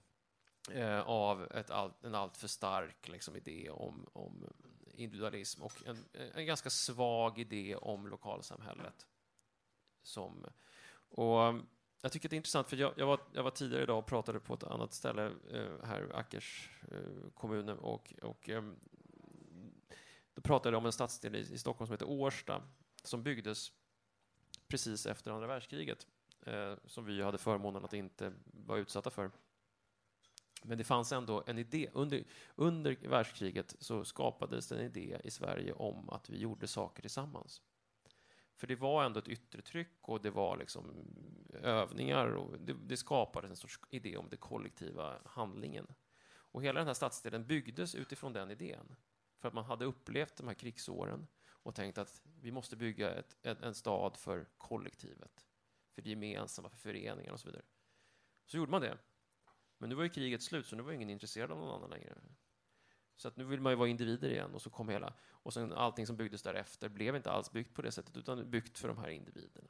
[0.70, 4.52] eh, av ett all, en alltför stark liksom, idé om, om
[4.94, 9.06] individualism och en, en ganska svag idé om lokalsamhället.
[10.02, 10.46] Som,
[11.08, 11.54] och
[12.04, 14.40] jag tycker det är intressant, för jag, jag, var, jag var tidigare idag och pratade
[14.40, 18.62] på ett annat ställe eh, här, Ackers eh, kommun, och, och eh,
[20.34, 22.62] då pratade jag om en stadsdel i, i Stockholm som heter Årsta,
[23.02, 23.72] som byggdes
[24.68, 26.06] precis efter andra världskriget,
[26.46, 29.30] eh, som vi hade förmånen att inte vara utsatta för.
[30.62, 31.90] Men det fanns ändå en idé.
[31.92, 32.24] Under,
[32.54, 37.62] under världskriget så skapades en idé i Sverige om att vi gjorde saker tillsammans.
[38.56, 41.06] För det var ändå ett yttre tryck och det var liksom
[41.62, 45.86] övningar och det, det skapades en sorts idé om den kollektiva handlingen.
[46.26, 48.96] Och hela den här stadsdelen byggdes utifrån den idén.
[49.38, 53.36] För att man hade upplevt de här krigsåren och tänkt att vi måste bygga ett,
[53.42, 55.46] en, en stad för kollektivet.
[55.94, 57.64] För det gemensamma, för föreningar och så vidare.
[58.46, 58.98] Så gjorde man det.
[59.78, 62.14] Men nu var ju kriget slut, så nu var ingen intresserad av någon annan längre.
[63.16, 65.12] Så att nu vill man ju vara individer igen och så kom hela...
[65.26, 68.78] Och sen allting som byggdes därefter blev inte alls byggt på det sättet, utan byggt
[68.78, 69.68] för de här individerna.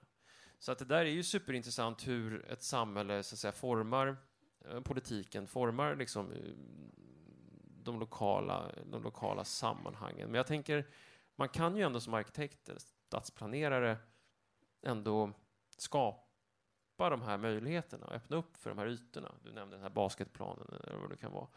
[0.59, 4.17] Så att det där är ju superintressant hur ett samhälle så att säga formar
[4.61, 6.39] eh, politiken, formar liksom eh,
[7.85, 10.29] de, lokala, de lokala sammanhangen.
[10.29, 10.87] Men jag tänker,
[11.37, 13.99] man kan ju ändå som arkitekt eller stadsplanerare
[14.83, 15.33] ändå
[15.77, 19.33] skapa de här möjligheterna och öppna upp för de här ytorna.
[19.43, 21.49] Du nämnde den här basketplanen eller vad det kan vara.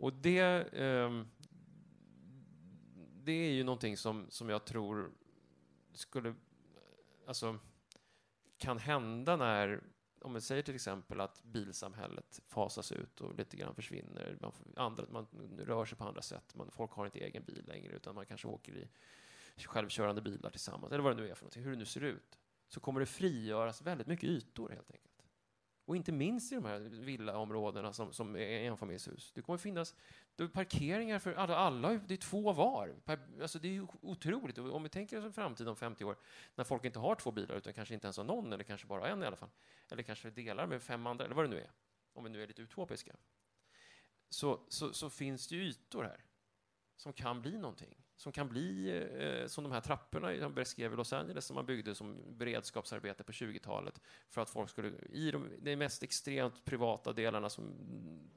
[0.00, 0.38] Och det,
[0.72, 1.22] eh,
[3.22, 5.12] det är ju någonting som, som jag tror
[5.92, 6.34] skulle,
[7.26, 7.58] alltså,
[8.58, 9.82] kan hända när,
[10.20, 15.04] om man säger till exempel att bilsamhället fasas ut och lite grann försvinner, man, andra,
[15.10, 15.26] man
[15.58, 18.48] rör sig på andra sätt, man, folk har inte egen bil längre utan man kanske
[18.48, 18.88] åker
[19.56, 22.04] i självkörande bilar tillsammans, eller vad det nu är för någonting, hur det nu ser
[22.04, 22.38] ut,
[22.68, 25.09] så kommer det frigöras väldigt mycket ytor helt enkelt.
[25.90, 29.32] Och inte minst i de här villaområdena som, som är enfamiljshus.
[29.32, 29.94] Det kommer finnas
[30.36, 32.94] det parkeringar för alla, alla, det är två var.
[33.40, 34.58] Alltså det är ju otroligt.
[34.58, 36.16] Om vi tänker oss en framtid om 50 år,
[36.54, 39.08] när folk inte har två bilar, utan kanske inte ens har någon, eller kanske bara
[39.08, 39.50] en i alla fall.
[39.90, 41.70] Eller kanske delar med fem andra, eller vad det nu är.
[42.12, 43.16] Om vi nu är lite utopiska.
[44.28, 46.24] Så, så, så finns det ju ytor här
[46.96, 47.96] som kan bli någonting.
[48.20, 51.66] Som kan bli eh, som de här trapporna i beskrev i Los Angeles som man
[51.66, 57.12] byggde som beredskapsarbete på 20-talet för att folk skulle, i de, de mest extremt privata
[57.12, 57.74] delarna som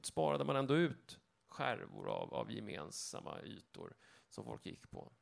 [0.02, 1.18] sparade man ändå ut
[1.48, 3.96] skärvor av, av gemensamma ytor
[4.28, 5.12] som folk gick på.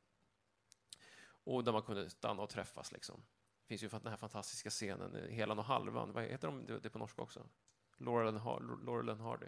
[1.23, 3.23] Och där man kunde stanna och träffas liksom.
[3.61, 6.89] Det finns ju den här fantastiska scenen, eh, Helan och halvan, vad heter de det
[6.89, 7.49] på norska också?
[7.97, 9.47] Laurel and, Laurel and Hardy.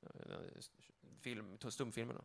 [0.00, 0.62] Eh, eh,
[1.20, 2.24] film, stumfilmerna.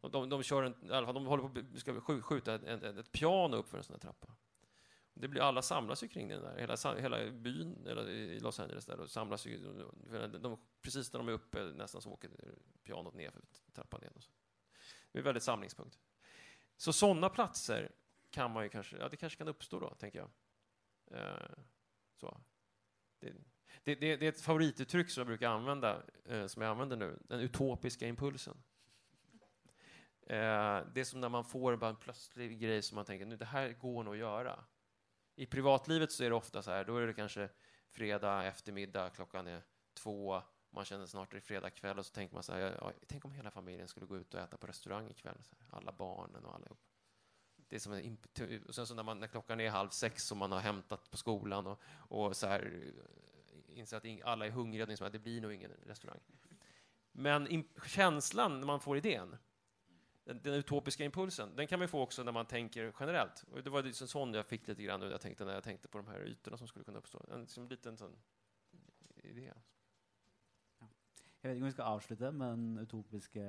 [0.00, 3.12] De, de, kör en, i alla fall, de håller på att skjuta ett, ett, ett
[3.12, 4.36] piano upp för en sån här trappa.
[5.14, 8.86] Det blir, alla samlas ju kring den där, hela, hela byn eller i Los Angeles
[8.86, 9.58] där, och samlas ju,
[10.42, 12.30] de, precis när de är uppe nästan så åker
[12.82, 13.42] pianot ner för
[13.72, 14.12] trappan ner.
[14.16, 14.30] Och så.
[15.12, 15.98] Det är en väldigt samlingspunkt.
[16.76, 17.92] Så sådana platser
[18.30, 20.30] kan man ju kanske, ja det kanske kan uppstå då, tänker jag.
[21.18, 21.58] Eh,
[22.14, 22.40] så.
[23.18, 23.32] Det,
[23.84, 27.18] det, det, det, är ett favorituttryck som jag brukar använda, eh, som jag använder nu,
[27.28, 28.62] den utopiska impulsen.
[30.30, 33.36] Eh, det är som när man får bara en plötslig grej som man tänker, nu
[33.36, 34.64] det här går nog att göra.
[35.34, 37.48] I privatlivet så är det ofta så här, då är det kanske
[37.88, 39.62] fredag eftermiddag, klockan är
[39.94, 42.92] två, man känner snart det är fredag kväll och så tänker man så här, ja,
[43.08, 45.92] tänk om hela familjen skulle gå ut och äta på restaurang ikväll, så här, alla
[45.92, 46.80] barnen och allihop.
[47.68, 48.18] Det är som en
[48.68, 51.16] och sen så när, man, när klockan är halv sex och man har hämtat på
[51.16, 52.92] skolan och, och så här,
[53.68, 56.20] inser att alla är hungriga, det, är det blir nog ingen restaurang.
[57.12, 59.36] Men känslan när man får idén,
[60.30, 63.44] den, den, utopiska impulsen, den kan man få också när man tänker generellt.
[63.52, 65.88] Och det var liksom sån jag fick lite grann när jag tänkte, när jag tänkte
[65.88, 67.24] på de här ytorna som skulle kunna uppstå.
[67.32, 68.16] En liksom liten sån
[69.14, 69.52] idé.
[71.42, 73.40] Jag vet inte om vi ska avsluta med den utopiska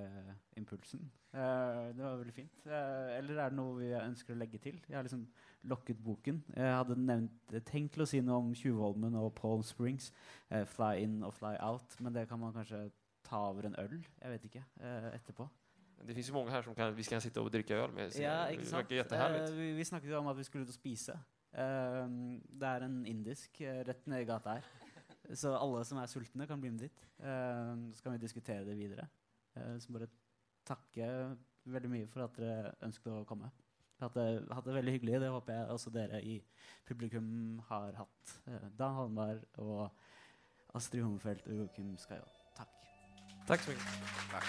[0.56, 1.12] impulsen.
[1.34, 1.40] Uh,
[1.96, 2.64] det var väldigt fint.
[2.66, 2.74] Uh,
[3.18, 4.82] eller är det något vi önskar lägga till?
[4.88, 6.44] Jag har liksom lockat boken.
[6.56, 10.14] Jag hade nämnt, tänkt att säga om Tjuvholmen och Palm Springs,
[10.52, 12.90] uh, Fly In och Fly Out, men det kan man kanske
[13.22, 15.50] ta över en öl, jag vet inte, uh, efterpå.
[16.08, 18.16] Det finns ju många här som kan, vi kan sitta och dricka öl med.
[18.16, 19.52] Ja, det verkar jättehärligt.
[19.52, 21.14] Uh, vi, vi snackade om att vi skulle ut och spisa.
[21.14, 21.20] Uh,
[22.50, 24.64] det är en indisk uh, rätt nere i gatan här.
[25.36, 27.06] Så alla som är sultna kan bli med dit.
[27.20, 29.08] Uh, så kan vi diskutera det vidare.
[29.58, 30.08] Uh, så bara
[30.64, 33.52] tacka väldigt mycket för att ni önskade att komma.
[34.14, 35.20] Det, hatt det väldigt hyggligt.
[35.20, 36.44] Det hoppas jag också dere i
[36.86, 38.42] publikum har haft.
[38.48, 39.96] Uh, Dan Halmar och
[40.74, 42.26] Astrid Humfeldt och Joakim Skaja.
[42.56, 42.70] Tack.
[43.48, 43.86] Tack så mycket.
[44.32, 44.44] Tack.